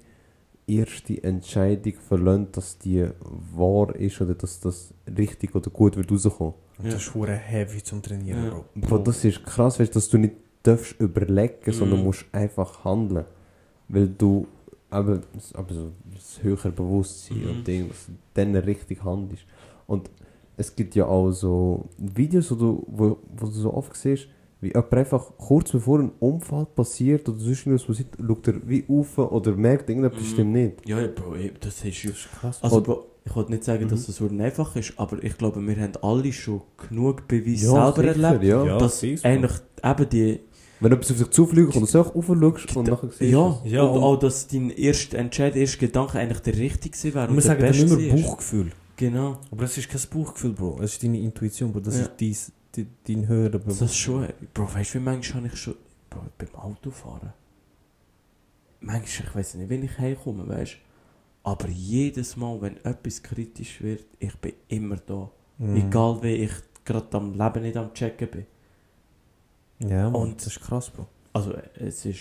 [0.66, 3.06] erste Entscheidung verlassen, dass die
[3.54, 6.54] wahr ist oder dass das richtig oder gut wird rauskommen.
[6.78, 8.50] Und das ist hure heavy zum Trainieren, Ja.
[8.50, 8.64] Bro.
[8.74, 10.34] Bro, das ist krass, weißt, dass du nicht
[10.64, 12.06] darfst überlegen, sondern Mhm.
[12.06, 13.24] musst einfach handeln.
[13.88, 14.46] Weil du
[14.90, 15.20] aber,
[15.54, 17.50] aber so das höhere Bewusstsein Mhm.
[17.50, 19.44] und Ding, dass dann richtig handelst.
[19.86, 20.10] Und
[20.56, 24.26] es gibt ja auch so Videos, wo du, wo, wo du so oft siehst,
[24.60, 28.84] wie jemand einfach kurz bevor ein Unfall passiert oder sonst irgendwas passiert, schaut er wie
[28.88, 30.26] auf oder merkt, irgendetwas Mhm.
[30.26, 30.88] stimmt nicht.
[30.88, 32.10] Ja, ja, Bro, das ist ja...
[32.40, 32.58] Krass.
[32.62, 33.88] Also, Bro, ich wollte nicht sagen, Mhm.
[33.90, 37.92] dass das so einfach ist, aber ich glaube, wir haben alle schon genug Beweise Ja,
[37.92, 38.78] selber sicher, erlebt, ja.
[38.78, 39.08] dass Bro.
[39.24, 39.52] eigentlich
[39.84, 40.40] eben die...
[40.78, 43.82] Wenn etwas auf dich zufliegt und du so aufschaust und nachher siehst Ja, du Ja,
[43.82, 47.42] und und- auch, dass dein erster Entscheid, erster Gedanke eigentlich der richtige war Und wir
[47.42, 48.22] der sagen dann immer.
[48.22, 48.72] Bauchgefühl.
[48.98, 50.80] Genau, Aber das ist kein Bauchgefühl, Bro.
[50.82, 51.80] Es ist deine Intuition, Bro.
[51.80, 52.02] Das Ja.
[52.02, 54.28] ist dies, die, dein höherer das schon...
[54.54, 55.74] Bro, weißt du, wie manchmal habe ich schon...
[56.10, 57.32] Bro, beim Autofahren.
[58.80, 61.50] Manchmal, ich weiß nicht, wenn ich heimkomme, weißt du.
[61.50, 65.30] Aber jedes Mal, wenn etwas kritisch wird, ich bin immer da.
[65.58, 65.76] Mhm.
[65.76, 66.52] Egal wie ich
[66.84, 68.46] gerade am Leben nicht am Checken bin.
[69.78, 71.06] Ja, Mann, Und- das ist krass, Bro.
[71.32, 72.20] Also es ist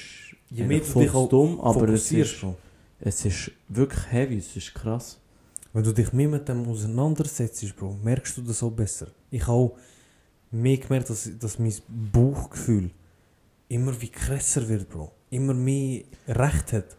[0.50, 2.46] Je mehr du dich dumm, aber es ist,
[3.00, 5.20] es ist wirklich heavy, es ist krass.
[5.72, 9.08] Wenn du dich mehr mit dem auseinandersetzt, Bro, merkst du das auch besser.
[9.32, 9.78] Ich habe auch
[10.62, 12.92] mehr gemerkt, dass, dass mein Bauchgefühl
[13.70, 15.12] immer wie krasser wird, Bro.
[15.30, 16.96] Immer mehr Recht hat.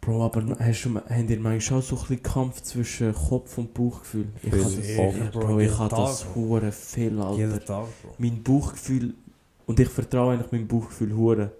[0.00, 3.72] Bro, aber hast du, habt ihr manchmal auch so ein bisschen Kampf zwischen Kopf und
[3.72, 4.26] Bauchgefühl?
[4.42, 7.38] Ich habe das, Ja, Bro, Bro, ich habe das hure viel, Alter.
[7.38, 8.14] Jeden Tag, Bro.
[8.18, 9.14] Mein Bauchgefühl,
[9.66, 11.52] und ich vertraue eigentlich meinem Bauchgefühl hure,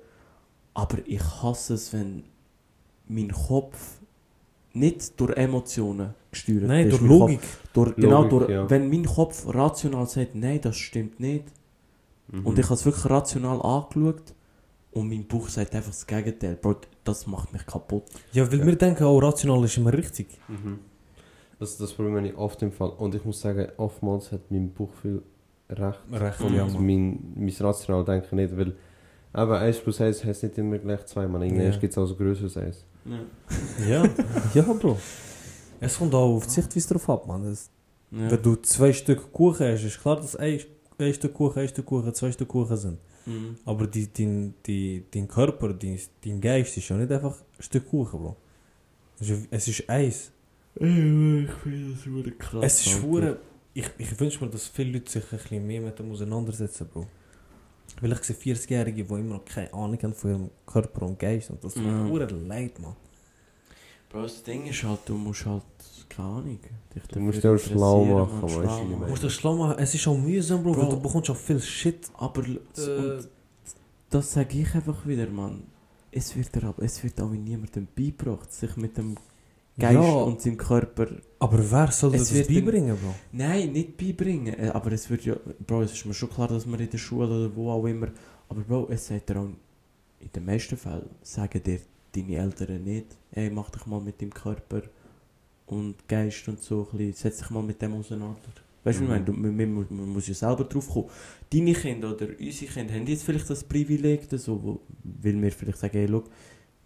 [0.75, 2.25] aber ich hasse es, wenn
[3.07, 4.01] mein Kopf
[4.75, 6.93] nicht durch Emotionen gesteuert Nein, ist.
[7.01, 7.41] durch Logik.
[7.41, 8.71] Kopf, durch, genau, Logik, durch, ja.
[8.71, 11.45] wenn mein Kopf rational sagt, nein, das stimmt nicht,
[12.29, 12.47] Mhm.
[12.47, 14.35] und ich habe es wirklich rational angeschaut,
[14.93, 16.55] und mein Bauch sagt einfach das Gegenteil.
[16.61, 18.05] Bro, das macht mich kaputt.
[18.33, 18.67] Ja, weil Ja.
[18.67, 20.29] wir denken auch, rational ist immer richtig.
[20.49, 20.79] Mhm.
[21.59, 22.91] Das, das Problem habe ich oft im Fall.
[22.91, 25.23] Und ich muss sagen, oftmals hat mein Bauchgefühl
[25.71, 26.01] recht.
[26.13, 26.87] Recht, ja, Und Mann.
[26.87, 28.75] mein, mein rational Denken nicht, weil
[29.33, 31.41] aber 1 plus 1 heißt nicht immer gleich 2, man.
[31.43, 31.79] Irgendwann Ja.
[31.79, 32.85] gibt es auch so größeres 1.
[33.89, 34.05] Ja,
[34.55, 34.99] ja, Bro.
[35.81, 37.43] Es kommt auch auf die Sichtweise drauf ab, man.
[37.43, 37.69] Das,
[38.13, 38.31] Ja.
[38.31, 40.61] Wenn du zwei Stück Kuchen hast, ist klar, dass ein,
[40.99, 42.99] ein Stück Kuchen, ein Stück Kuchen, zwei Stück Kuchen sind.
[43.25, 43.57] Mhm.
[43.65, 47.89] Aber die, dein, die, dein Körper, dein, dein Geist ist ja nicht einfach ein Stück
[47.89, 48.37] Kuchen, Bro.
[49.19, 50.31] Es ist, es eins.
[50.75, 51.49] Ich finde
[52.25, 52.65] das krass.
[52.65, 53.01] es ist Alter.
[53.01, 53.39] schwere.
[53.75, 57.07] Ich, ich wünsche mir, dass viele Leute sich ein bisschen mehr mit dem auseinandersetzen, Bro.
[58.01, 61.51] Weil ich sehe 40-Jährige, die immer noch keine Ahnung haben von ihrem Körper und Geist.
[61.51, 61.91] Und das tut Ja.
[61.93, 62.97] mir hure leid, man.
[64.09, 65.63] Bro, das Ding ist halt, du musst halt,
[66.09, 66.59] keine Ahnung,
[66.95, 69.77] dich Du musst dich auch schlau machen, man, weißt du, Du musst das schlau machen.
[69.79, 70.83] Es ist auch mühsam, Bro, Bro.
[70.83, 72.11] weil du bekommst auch viel Shit.
[72.15, 73.23] Aber Äh,
[74.11, 75.63] das sage ich einfach wieder, Mann.
[76.11, 79.17] Es wird, aber, es wird auch niemandem beigebracht, sich mit dem
[79.79, 80.01] Geist Ja.
[80.01, 81.07] und seinem Körper...
[81.39, 83.15] Aber wer soll das dann- beibringen, Bro?
[83.33, 84.55] Nein, nicht beibringen.
[84.59, 85.35] äh, Aber es wird ja...
[85.67, 88.09] Bro, es ist mir schon klar, dass man in der Schule oder wo auch immer...
[88.49, 89.49] Aber Bro, es sagt dir auch...
[90.21, 91.81] In den meisten Fällen sagen dir
[92.15, 94.83] deine Eltern nicht, ey, mach dich mal mit deinem Körper
[95.67, 98.39] und Geist und so ein bisschen, setz dich mal mit dem auseinander.
[98.85, 99.09] Weißt du, Mhm.
[99.09, 101.09] ich meine, du, man, man, man muss ja selber drauf kommen.
[101.53, 105.79] Deine Kinder oder unsere Kinder haben jetzt vielleicht das Privileg, so, wo, weil wir vielleicht
[105.79, 106.27] sagen, hey, look,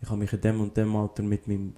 [0.01, 1.72] ich habe mich in dem und dem Alter mit meinem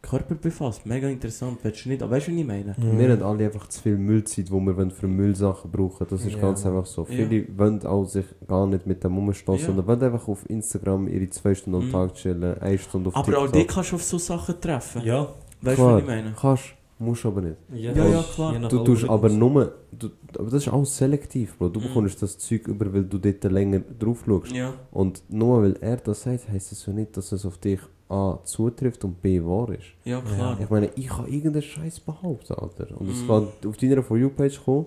[0.00, 0.86] Körper befasst.
[0.86, 2.02] Mega interessant, willst du nicht?
[2.02, 2.76] Aber weißt du, was ich meine?
[2.78, 6.06] Wir haben alle einfach zu viel Müllzeit, die wir für Müllsachen brauchen.
[6.08, 7.02] Das ist Ja, ganz einfach so.
[7.02, 7.26] Ja.
[7.26, 9.66] Viele wollen auch sich gar nicht mit dem umstoßen, Ja.
[9.66, 11.92] sondern wollen einfach auf Instagram ihre zwei Stunden am Mhm.
[11.92, 13.48] Tag chillen, eine Stunde auf Aber TikTok.
[13.48, 15.02] auch die kannst du auf so Sachen treffen.
[15.04, 15.34] Ja.
[15.62, 15.94] Weißt du, Klar.
[15.94, 16.34] was ich meine?
[16.40, 16.64] Kannst,
[17.00, 17.56] musst aber nicht.
[17.74, 18.52] Ja, ja, klar.
[18.52, 21.70] Je nach Du tust aber nur, du, aber das ist auch selektiv, Bro.
[21.70, 21.84] Du Mhm.
[21.84, 24.52] bekommst das Zeug über, weil du dort länger drauf schaust.
[24.52, 24.74] Ja.
[24.92, 28.38] Und nur weil er das sagt, heisst es ja nicht, dass es auf dich A
[28.44, 29.84] zutrifft und B wahr ist.
[30.04, 30.56] Ja, klar.
[30.60, 32.86] Ich meine, ich habe irgendeinen Scheiß behauptet, Alter.
[32.98, 33.48] Und es Mhm.
[33.60, 34.86] geht auf deiner For You-Page kommen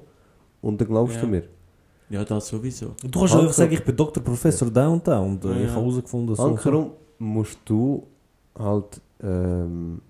[0.61, 1.21] und dann glaubst Ja.
[1.21, 1.43] du mir.
[2.09, 2.87] Ja, das sowieso.
[3.03, 5.19] Du kannst einfach sagen, ich bin Doktor, Professor da und da.
[5.19, 5.69] Und äh, Ja, ich ja.
[5.69, 6.39] habe herausgefunden, dass.
[6.39, 8.03] Ankerum musst du
[8.57, 10.01] halt, ähm,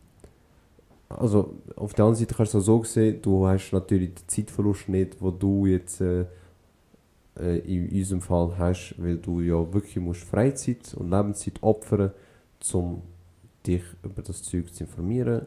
[1.10, 4.28] also auf der anderen Seite kannst du es auch so sehen, du hast natürlich den
[4.28, 6.26] Zeitverlust nicht, wo du jetzt äh,
[7.40, 12.12] äh, in unserem Fall hast, weil du ja wirklich musst Freizeit und Lebenszeit opfern,
[12.74, 13.02] um
[13.66, 15.46] dich über das Zeug zu informieren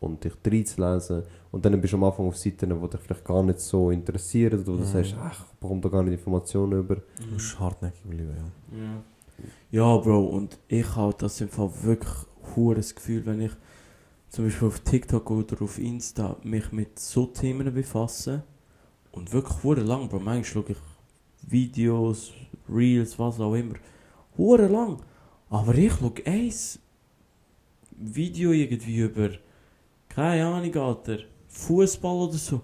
[0.00, 1.22] und dich reinzulesen.
[1.52, 4.60] Und dann bist du am Anfang auf Seiten, die dich vielleicht gar nicht so interessieren,
[4.66, 4.84] wo du Mhm.
[4.84, 6.96] sagst, ach, ich bekomme da gar nicht Informationen über.
[6.96, 8.78] Du musst hartnäckig bleiben, ja.
[8.78, 9.02] Ja.
[9.70, 12.12] ja, Bro, und ich habe das im Fall wirklich
[12.56, 13.52] hure Gefühl, wenn ich
[14.30, 18.42] zum Beispiel auf TikTok oder auf Insta mich mit so Themen befasse
[19.12, 20.78] und wirklich hure lang, Bro, manchmal schaue ich
[21.42, 22.32] Videos,
[22.68, 23.74] Reels, was auch immer,
[24.38, 24.98] hure lang.
[25.50, 26.78] Aber ich schaue eins
[27.98, 29.30] Video irgendwie über,
[30.08, 32.60] keine Ahnung, Alter, Fußball oder so.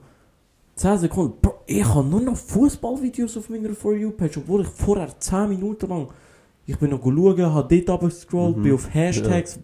[0.76, 1.34] 10 Sekunden.
[1.40, 5.88] Bro, ich habe nur noch Fußballvideos auf meiner For You-Page, obwohl ich vorher 10 Minuten
[5.88, 6.08] lang.
[6.66, 8.62] Ich bin noch schauen, habe dort abgescrollt, Mhm.
[8.62, 9.58] bin auf Hashtags.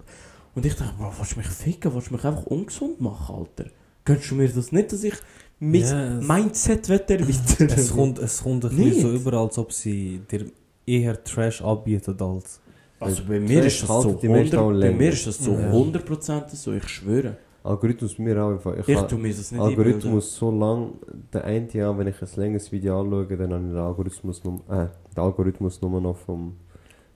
[0.54, 1.94] Und ich dachte, Bro, willst du mich ficken?
[1.94, 3.70] Willst du mich einfach ungesund machen, Alter?
[4.04, 5.14] Gönnst du mir das nicht, dass ich
[5.60, 7.28] mein Ja, es- Mindset erweitern
[7.68, 10.46] Es kommt, es kommt ein bisschen so über, als ob sie dir
[10.86, 12.60] eher Trash anbieten als...
[13.04, 14.98] Also bei mir ist das so Menschen auch 100, bei länger.
[14.98, 15.70] mir ist das so Ja.
[15.72, 17.36] 100% so, ich schwöre.
[17.64, 18.76] Algorithmus bei mir auch einfach.
[18.78, 20.94] Ich Ich ha- tu mir das nicht Algorithmus so lang,
[21.32, 24.54] der eine Jahr, wenn ich ein längeres Video anschaue, dann habe ich den Algorithmus, nur,
[24.68, 26.56] äh, den Algorithmus nur noch vom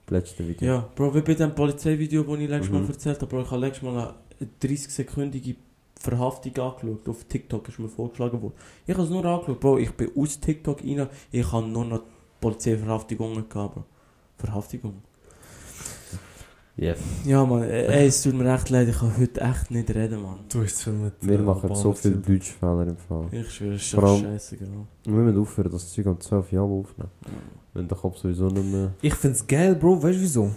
[0.09, 0.65] letzten Video.
[0.67, 2.81] Ja, Bro, wie bei dem Polizeivideo, das ich letztes Mhm.
[2.81, 3.97] Mal erzählt habe, Bro, ich habe letztes Mal
[4.39, 5.55] eine 30-sekündige
[5.99, 7.09] Verhaftung angeschaut.
[7.09, 8.53] Auf TikTok ist mir vorgeschlagen worden.
[8.85, 12.03] Ich habe es nur angeschaut, Bro, ich bin aus TikTok rein, ich habe nur noch
[12.39, 13.83] Polizeiverhaftungen gehabt, Bro.
[14.37, 15.01] Verhaftigung.
[16.79, 16.99] Yes.
[17.25, 20.21] Ja, Mann, äh, ey, es tut mir echt leid, ich kann heute echt nicht reden,
[20.21, 20.39] Mann.
[20.47, 22.17] Du hast viel mit Wir äh, machen so viele.
[22.17, 23.25] Deutschfehler im Fall.
[23.31, 24.85] Ich schwöre, es ist allem- scheiße, genau.
[25.05, 27.09] Wir müssen aufhören, das Zeug um 12 Jahre aufnehmen.
[27.73, 28.93] Wenn der Kopf sowieso nicht mehr...
[29.01, 30.51] Ich find's geil, Bro, weißt du wieso?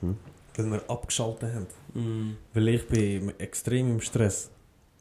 [0.00, 0.16] Hm?
[0.56, 1.66] Weil wir abgeschaltet haben.
[1.94, 2.36] Mm.
[2.54, 4.50] Weil ich bin extrem im Stress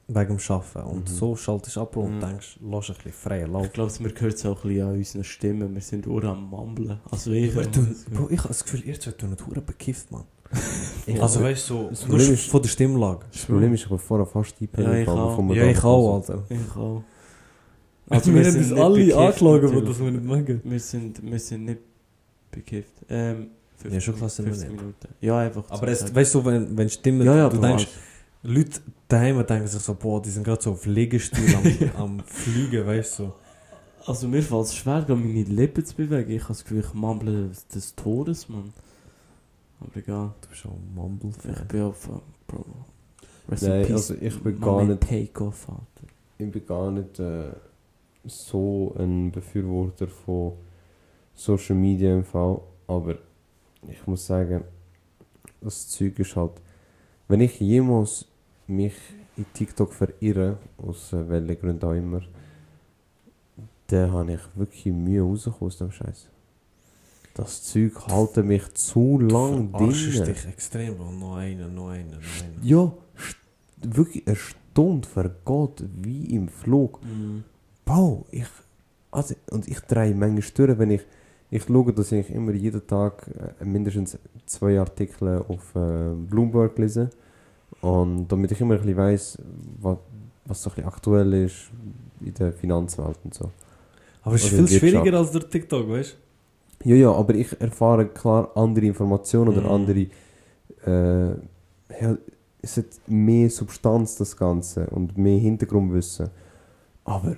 [0.10, 0.90] wegen dem Arbeiten.
[0.90, 1.14] Und Mhm.
[1.14, 2.22] so schaltest du ab Bro, und Mhm.
[2.22, 3.72] denkst, lass ein bisschen freien Ich Lauf.
[3.74, 5.74] glaube, man hört es auch ein bisschen an unseren Stimmen.
[5.74, 7.00] Wir sind nur am Mumblen.
[7.10, 7.54] Also ich.
[7.56, 7.64] Wir
[8.14, 10.24] Bro, ich habe das Gefühl, ihr zwei tun nicht hure bekifft, man.
[11.08, 11.22] Ja.
[11.22, 13.26] Also weißt so, Das Problem ist- von der Stimmlage.
[13.32, 14.98] Das Problem ist, ich habe vorher fast Ja, eingepennt.
[15.04, 15.56] ich aber auch.
[15.56, 16.44] Ja, ich auch, Alter.
[16.50, 17.04] Ich auch.
[18.10, 19.90] Also wir haben sind uns alle bekifft, angeschlagen, natürlich.
[19.90, 20.62] dass wir nicht mögen.
[20.64, 21.80] Wir sind, wir sind nicht
[22.50, 22.94] bekifft.
[23.10, 24.62] Ähm, 15, Ja, schon wir 15 nicht.
[24.70, 25.08] Minuten.
[25.20, 25.64] Ja, einfach.
[25.70, 27.88] Aber es, weißt du, wenn, wenn Stimmen, ja, ja, du denkst,
[28.44, 28.80] Leute
[29.10, 33.20] daheim denken sich so, boah, die sind gerade so auf Liegestuhl am, am Fliegen, weißt
[33.20, 33.34] du.
[34.06, 36.32] Also mir fällt es schwer, meine Lippen zu bewegen.
[36.32, 38.72] Ich habe das Gefühl, ich mumble des, des Todes, Mann.
[39.80, 40.34] Aber egal.
[40.42, 41.32] Du bist schon Mumble.
[41.50, 42.10] Ich bin auf...
[42.48, 42.66] Bro.
[43.50, 46.08] Rest Nein, in also ich bin gar nicht- Take-off, Alter.
[46.38, 47.52] Ich bin gar nicht äh,
[48.26, 50.54] so ein Befürworter von
[51.34, 53.16] Social Media im Fall, aber
[53.90, 54.64] ich muss sagen,
[55.62, 56.52] das Zeug ist halt,
[57.28, 58.26] wenn ich jemals
[58.68, 58.96] mich
[59.38, 62.22] in TikTok verirre, aus welchen Gründen auch immer,
[63.88, 66.30] dann habe ich wirklich Mühe rausgekommen aus dem Scheiß.
[67.38, 69.90] Das Zeug halte mich zu lang drin.
[69.92, 71.12] dich extrem, Bro.
[71.12, 72.60] Noch einen, noch einen, noch einen.
[72.64, 72.92] Ja,
[73.84, 77.00] wirklich eine Stunde vergeht wie im Flug.
[77.04, 77.44] Mhm.
[77.86, 78.48] Bro, ich.
[79.12, 81.02] Also, und ich drehe manchmal durch, wenn ich.
[81.52, 83.30] Ich schaue, dass ich immer jeden Tag
[83.62, 84.18] äh, mindestens
[84.48, 87.12] zwei Artikel auf äh, Bloomberg lese.
[87.82, 89.38] Und damit ich immer ein bisschen weiss,
[89.80, 89.98] was,
[90.44, 91.70] was so ein bisschen aktuell ist
[92.20, 93.52] in der Finanzwelt und so.
[94.24, 96.18] Aber es ist Oder viel schwieriger als der TikTok, weißt
[96.84, 99.68] Ja, ja, aber ich erfahre klar andere Informationen oder Mhm.
[99.68, 100.08] andere.
[100.86, 101.32] Äh,
[102.02, 102.18] ja,
[102.62, 106.30] es hat mehr Substanz, das Ganze, und mehr Hintergrundwissen.
[107.06, 107.38] Aber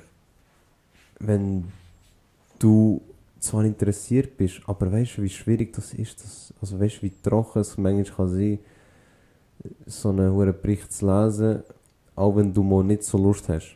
[1.20, 1.66] wenn
[2.60, 3.02] du
[3.40, 7.14] zwar interessiert bist, aber weißt du, wie schwierig das ist, das, also weißt du, wie
[7.24, 8.60] trocken es manchmal kann sein,
[9.86, 11.64] so einen hohen Bericht zu lesen,
[12.16, 13.76] auch wenn du mal nicht so Lust hast.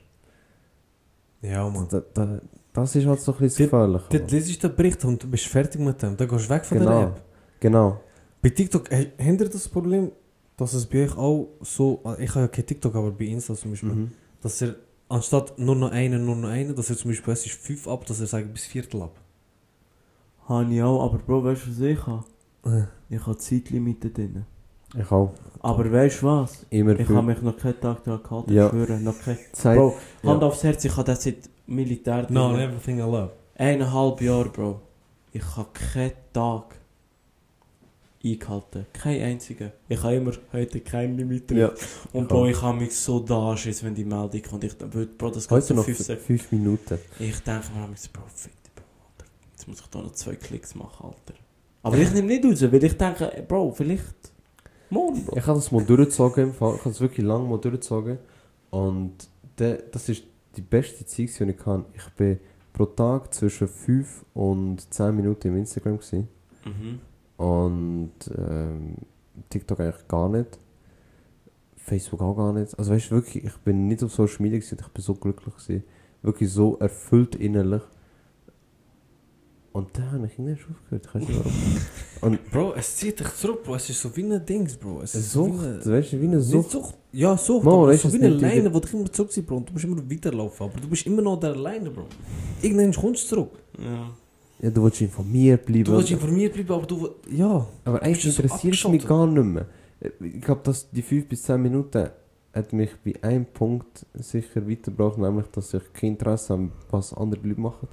[1.41, 1.87] Ja, Mann.
[1.89, 2.41] Da, da,
[2.73, 4.01] das ist halt so ein bisschen gefährlich.
[4.09, 4.31] Aber.
[4.31, 6.17] lesest du den Bericht und du bist fertig mit dem.
[6.17, 7.01] Dann gehst du weg von der Genau.
[7.03, 7.21] App.
[7.59, 7.99] Genau.
[8.41, 10.11] Bei TikTok, hey, ihr das Problem,
[10.57, 13.71] dass es bei euch auch so, ich habe ja kein TikTok, aber bei Insta zum
[13.71, 14.11] Beispiel, Mhm.
[14.41, 14.75] dass er
[15.09, 18.05] anstatt nur noch einen, nur noch einen, dass er zum Beispiel, es ist fünf ab,
[18.05, 19.15] dass er sagt bis Viertel ab.
[20.47, 22.23] Habe ich auch, aber Bro, weißt du, was ich habe?
[22.65, 23.15] Äh.
[23.15, 24.45] Ich habe Zeitlimite drin.
[24.97, 25.31] Ich auch.
[25.61, 26.65] Aber weißt du was?
[26.69, 28.65] Immer Ich habe mich noch keinen Tag daran gehalten, Ja.
[28.65, 29.37] ich schwöre, noch kein...
[29.53, 29.77] Zeit.
[29.77, 30.29] Bro, Ja.
[30.31, 32.61] Hand aufs Herz, ich habe das seit Militär No, drin.
[32.61, 33.31] everything I love.
[33.55, 34.81] Eineinhalb Jahre, Bro.
[35.31, 36.75] Ich habe keinen Tag
[38.23, 38.85] eingehalten.
[38.93, 39.71] Kein einziger.
[39.89, 41.57] Ich habe immer heute kein Limit drin.
[41.59, 41.71] Ja.
[42.13, 44.63] Und Ich Bro, ich habe mich so da jetzt, wenn die Meldung kommt.
[44.63, 46.99] Ich, Bro, das geht so noch fünf fünf, Minuten.
[47.19, 49.31] Ich denke mir, manchmal, Bro, dich, Bro, Alter.
[49.51, 51.39] Jetzt muss ich da noch zwei Klicks machen, Alter.
[51.83, 54.03] Aber ich nehme nicht raus, weil ich denke, Bro, vielleicht
[54.89, 55.37] morgen, Bro.
[55.37, 58.19] Ich habe das mal durchgezogen, ich habe es wirklich lange mal durchgezogen.
[58.69, 59.13] Und
[59.59, 60.23] de, das ist
[60.55, 61.85] die beste Zeit, die ich kann.
[61.93, 62.39] Ich bin
[62.73, 65.97] pro Tag zwischen 5 und 10 Minuten im Instagram.
[65.97, 66.27] Gewesen.
[66.65, 66.99] Mhm.
[67.37, 68.95] Und ähm,
[69.49, 70.59] TikTok eigentlich gar nicht.
[71.77, 72.77] Facebook auch gar nicht.
[72.77, 75.55] Also weißt du wirklich, ich bin nicht auf Social Media gewesen, ich bin so glücklich
[75.55, 75.83] gewesen.
[76.21, 77.81] Wirklich so erfüllt innerlich.
[79.73, 81.15] Und dann habe ich schon aufgehört.
[81.15, 81.45] Nicht
[82.21, 82.37] warum.
[82.51, 83.75] Bro, es zieht dich zurück, Bro.
[83.75, 85.01] Es ist so wie ein Dings, Bro.
[85.01, 85.97] Es ist so wie Sucht, eine...
[85.97, 86.71] weißt du, wie eine Nicht Sucht.
[86.71, 86.97] Sucht.
[87.11, 89.57] Ja, Sucht, Mo, aber weißt so du, wie eine Leine, die dich immer zurückzieht, Bro.
[89.57, 92.05] Und du musst immer weiterlaufen, aber du bist immer noch der Leine, Bro.
[92.61, 93.51] Irgendwann kommst du zurück.
[93.79, 94.11] Ja.
[94.61, 95.85] Ja, du willst informiert bleiben.
[95.85, 97.09] Du willst informiert bleiben, aber du...
[97.31, 97.67] Ja.
[97.83, 99.65] Aber eigentlich so interessiert es mich gar nicht mehr.
[100.21, 102.09] Ich glaube, dass die 5 bis 10 Minuten
[102.53, 107.41] hat mich bei einem Punkt sicher weitergebracht, nämlich, dass ich kein Interesse habe, was andere
[107.41, 107.87] Leute machen.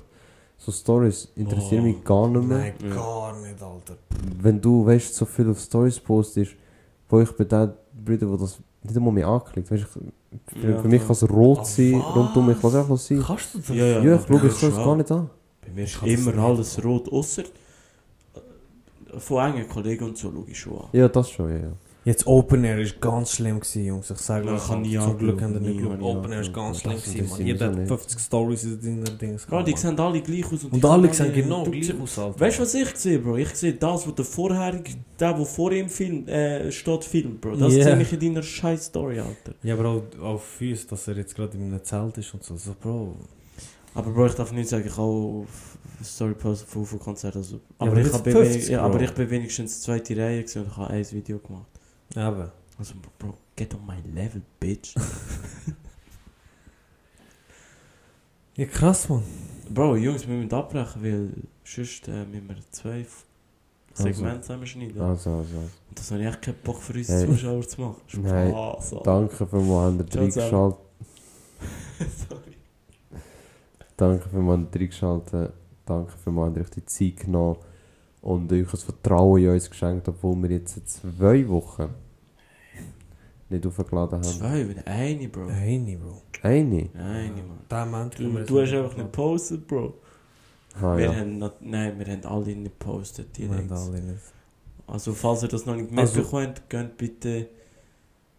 [0.62, 2.58] So Stories interessieren Oh, mich gar nicht mehr.
[2.58, 2.94] Nein, Ja.
[2.94, 3.96] gar nicht, Alter.
[4.42, 6.52] Wenn du, weißt, so viel auf Stories postest,
[7.08, 7.72] wo ich bei den
[8.04, 11.28] Brüdern, die das nicht einmal mehr anklickt, weißt, ich, für, Ja, für mich kann es
[11.30, 12.14] rot Ah, sein, was?
[12.14, 13.22] rundum, ich lasse einfach sein.
[13.26, 13.68] Kannst du das?
[13.70, 14.74] Ja, Ja, ich schaue ja, ich das schon.
[14.74, 15.30] gar nicht an.
[15.62, 17.42] Bei mir ist immer alles rot, außer
[19.18, 20.88] von engen Kollegen und so schaue ich schon an.
[20.92, 21.56] Ja, das schon, ja.
[21.56, 21.72] ja.
[22.02, 24.10] Jetzt Open Air ist ganz schlimm gewesen, Jungs.
[24.10, 25.92] Ich sage euch, zum Glück haben wir nicht nie geschaut.
[25.92, 27.46] habe ich Open Air ist ganz schlimm gewesen, man.
[27.46, 30.64] Jeder hat so 50 Stories in den Dings Bro, die sehen alle gleich aus.
[30.64, 32.40] Und alle sehen genau gleich aus, Alter.
[32.40, 33.36] Weißt du, was ich sehe, Bro?
[33.36, 37.56] Ich sehe das, was der vorherige, der, der vor ihm film, äh, steht, filmt, Bro.
[37.56, 37.84] Das Yeah.
[37.84, 39.52] sehe ich in deiner scheiß Story, Alter.
[39.62, 42.56] Ja, aber auch auf uns, dass er jetzt gerade in einem Zelt ist und so.
[42.56, 43.16] So, Bro.
[43.94, 47.36] Aber Bro, ich darf nicht sagen, ich auf Story posten von UFO-Konzert.
[47.36, 49.04] Also, aber, ich jetzt habe 50, ja, aber Bro.
[49.04, 51.79] ich bin wenigstens zweite Reihe gewesen und ich habe ein Video gemacht.
[52.16, 52.50] Eben.
[52.78, 54.94] Also, Bro, get on my level, bitch.
[58.56, 59.22] Ja, krass, Mann.
[59.70, 61.30] Bro, Jungs, wir müssen abbrechen, weil
[61.64, 63.06] sonst äh, müssen wir zwei
[63.94, 65.00] Segmente zusammenschneiden.
[65.00, 65.56] Also, also.
[65.56, 67.26] Und das habe ich echt keinen Bock für unsere Hey.
[67.26, 68.02] Zuschauer zu machen.
[68.22, 69.04] Nein, Spaß, Alter.
[69.04, 70.78] Danke für mal, reingeschaltet.
[72.28, 72.56] Sorry.
[73.96, 75.52] Danke für mal, ihr reingeschaltet.
[75.86, 77.56] Danke für mal, euch die Zeit genommen
[78.22, 81.88] und euch das Vertrauen in uns geschenkt, obwohl wir jetzt zwei Wochen
[83.48, 84.22] nicht aufgeladen haben.
[84.22, 85.46] Zwei, eine, Bro.
[85.48, 86.22] Eine, Bro.
[86.42, 86.88] Eine?
[86.94, 87.42] Eine,
[87.90, 88.10] Mann.
[88.16, 89.94] Du, du hast einfach nicht gepostet, Bro.
[90.80, 91.14] Ah, wir ja.
[91.16, 93.72] haben not, nein, wir haben alle nicht gepostet Wir haben direkt.
[93.72, 94.20] alle nicht.
[94.86, 97.48] Also falls ihr das noch nicht Also- mitbekommen habt, könnt bitte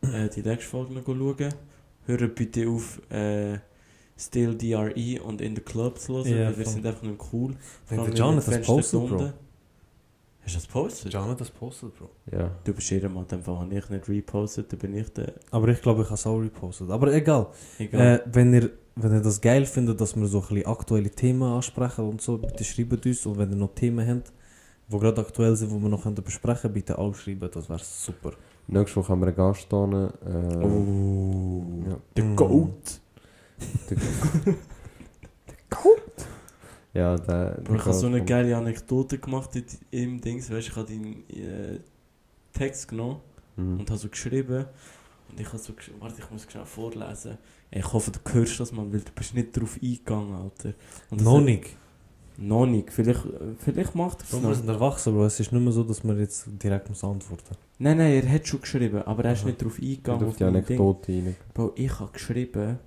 [0.02, 1.54] äh, die nächste Folge noch schauen.
[2.06, 3.60] Hört bitte auf äh,
[4.18, 7.56] Still DRE und In the Club zu hören, Ja, weil wir sind einfach nicht cool.
[7.90, 9.34] Wenn der das postet, Bro.
[10.44, 11.14] Hast du das gepostet?
[11.14, 12.10] John hat das postet, Bro.
[12.32, 12.50] ja.
[12.64, 15.34] Du bist Ehrenmann, dann habe ich nicht repostet, dann bin ich der...
[15.52, 16.90] Aber ich glaube, ich habe es auch repostet.
[16.90, 17.48] Aber egal.
[17.78, 18.16] Egal.
[18.26, 21.44] Äh, wenn, ihr, wenn ihr das geil findet, dass wir so ein bisschen aktuelle Themen
[21.44, 23.26] ansprechen und so, bitte schreibt uns.
[23.26, 24.32] Und wenn ihr noch Themen habt,
[24.92, 27.48] die gerade aktuell sind, die wir noch können besprechen können, bitte auch schreiben.
[27.54, 28.32] Das wäre super.
[28.68, 30.14] Nächste Woche haben wir einen Gast hier.
[30.26, 31.64] Äh, oh.
[31.88, 31.98] ja.
[32.18, 32.36] Der Mm.
[32.36, 33.00] Goat.
[33.90, 33.98] Der
[35.70, 36.01] Goat?
[36.94, 37.62] Ja, der.
[37.64, 40.88] Bro, ich habe so eine geile Anekdote gemacht in- im Dings, weißt du, ich habe
[40.88, 41.80] deinen äh,
[42.54, 43.20] Text genommen.
[43.58, 43.80] Mhm.
[43.82, 44.66] und habe so geschrieben
[45.30, 47.38] und ich habe so geschrieben, warte, ich muss schnell vorlesen.
[47.70, 50.74] Ey, Ich hoffe, du hörst das mal, weil du bist nicht drauf eingegangen, Alter.
[51.10, 51.76] Und Noch nicht.
[52.38, 53.22] Noch nicht, vielleicht,
[53.60, 54.56] vielleicht macht er es wir noch.
[54.56, 55.26] sind erwachsen, Bro.
[55.26, 58.48] Es ist nicht mehr so, dass wir jetzt direkt muss antworten Nein, nein, er hat
[58.48, 59.48] schon geschrieben, aber er ist Aha.
[59.48, 60.28] nicht drauf Nicht eingegangen.
[60.30, 60.44] auf die.
[60.46, 61.36] Anekdote.
[61.54, 62.80] Bro, ich habe geschrieben,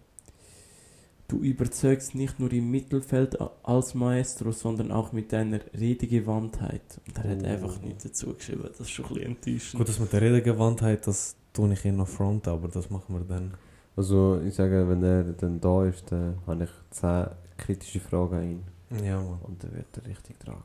[1.39, 7.01] du überzeugst nicht nur im Mittelfeld als Maestro, sondern auch mit deiner Redegewandtheit.
[7.07, 7.47] Und er hat Oh.
[7.47, 8.65] einfach nichts dazu geschrieben.
[8.69, 9.79] Das ist schon ein bisschen enttäuschend.
[9.79, 13.25] Gut, dass mit der Redegewandtheit, das tue ich ihn noch fronten, aber das machen wir
[13.25, 13.55] dann.
[13.97, 17.27] Also, ich sage, wenn er dann da ist, dann habe ich 10
[17.57, 19.05] kritische Fragen an ihn.
[19.05, 19.39] Ja, Mann.
[19.43, 20.63] Und dann wird er richtig tragen.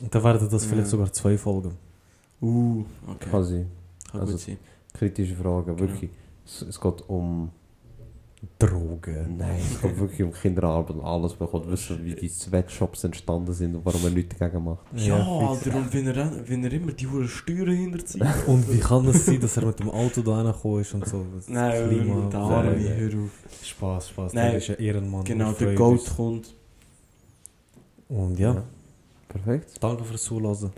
[0.00, 0.90] Und dann werden das vielleicht Ja.
[0.90, 1.72] sogar zwei Folgen.
[2.40, 3.30] Uh, okay.
[3.30, 3.66] Kann sein.
[4.10, 4.58] Kann also- gut sein.
[4.94, 5.78] Kritische Fragen, Genau.
[5.88, 6.10] wirklich.
[6.44, 7.50] Es, es geht um.
[8.58, 9.36] Drogen.
[9.38, 11.38] Nein, es geht wirklich um Kinderarbeit und alles.
[11.38, 14.84] Man will wissen, wie die Sweatshops entstanden sind und warum er nichts dagegen macht.
[14.96, 15.66] Ja, fix.
[15.66, 18.22] Alter, und wenn er, wenn er immer die hohen Steuern hinterzieht.
[18.48, 21.24] Und wie kann es sein, dass er mit dem Auto da reingekommen ist und so?
[21.34, 23.30] Das Nein, Klima- der Arme, hör auf.
[23.64, 24.32] Spaß, Spaß.
[24.34, 24.48] Nein.
[24.50, 25.24] Der ist ja Ehrenmann.
[25.24, 26.16] Genau, der uns.
[26.16, 26.54] kommt.
[28.08, 28.64] Und ja, Ja.
[29.28, 29.70] Perfekt.
[29.80, 30.70] danke fürs Zuhören.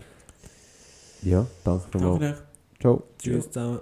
[1.23, 2.37] Ja, danke Danke nochmal.
[2.79, 3.03] Ciao.
[3.17, 3.79] Tschüss zusammen.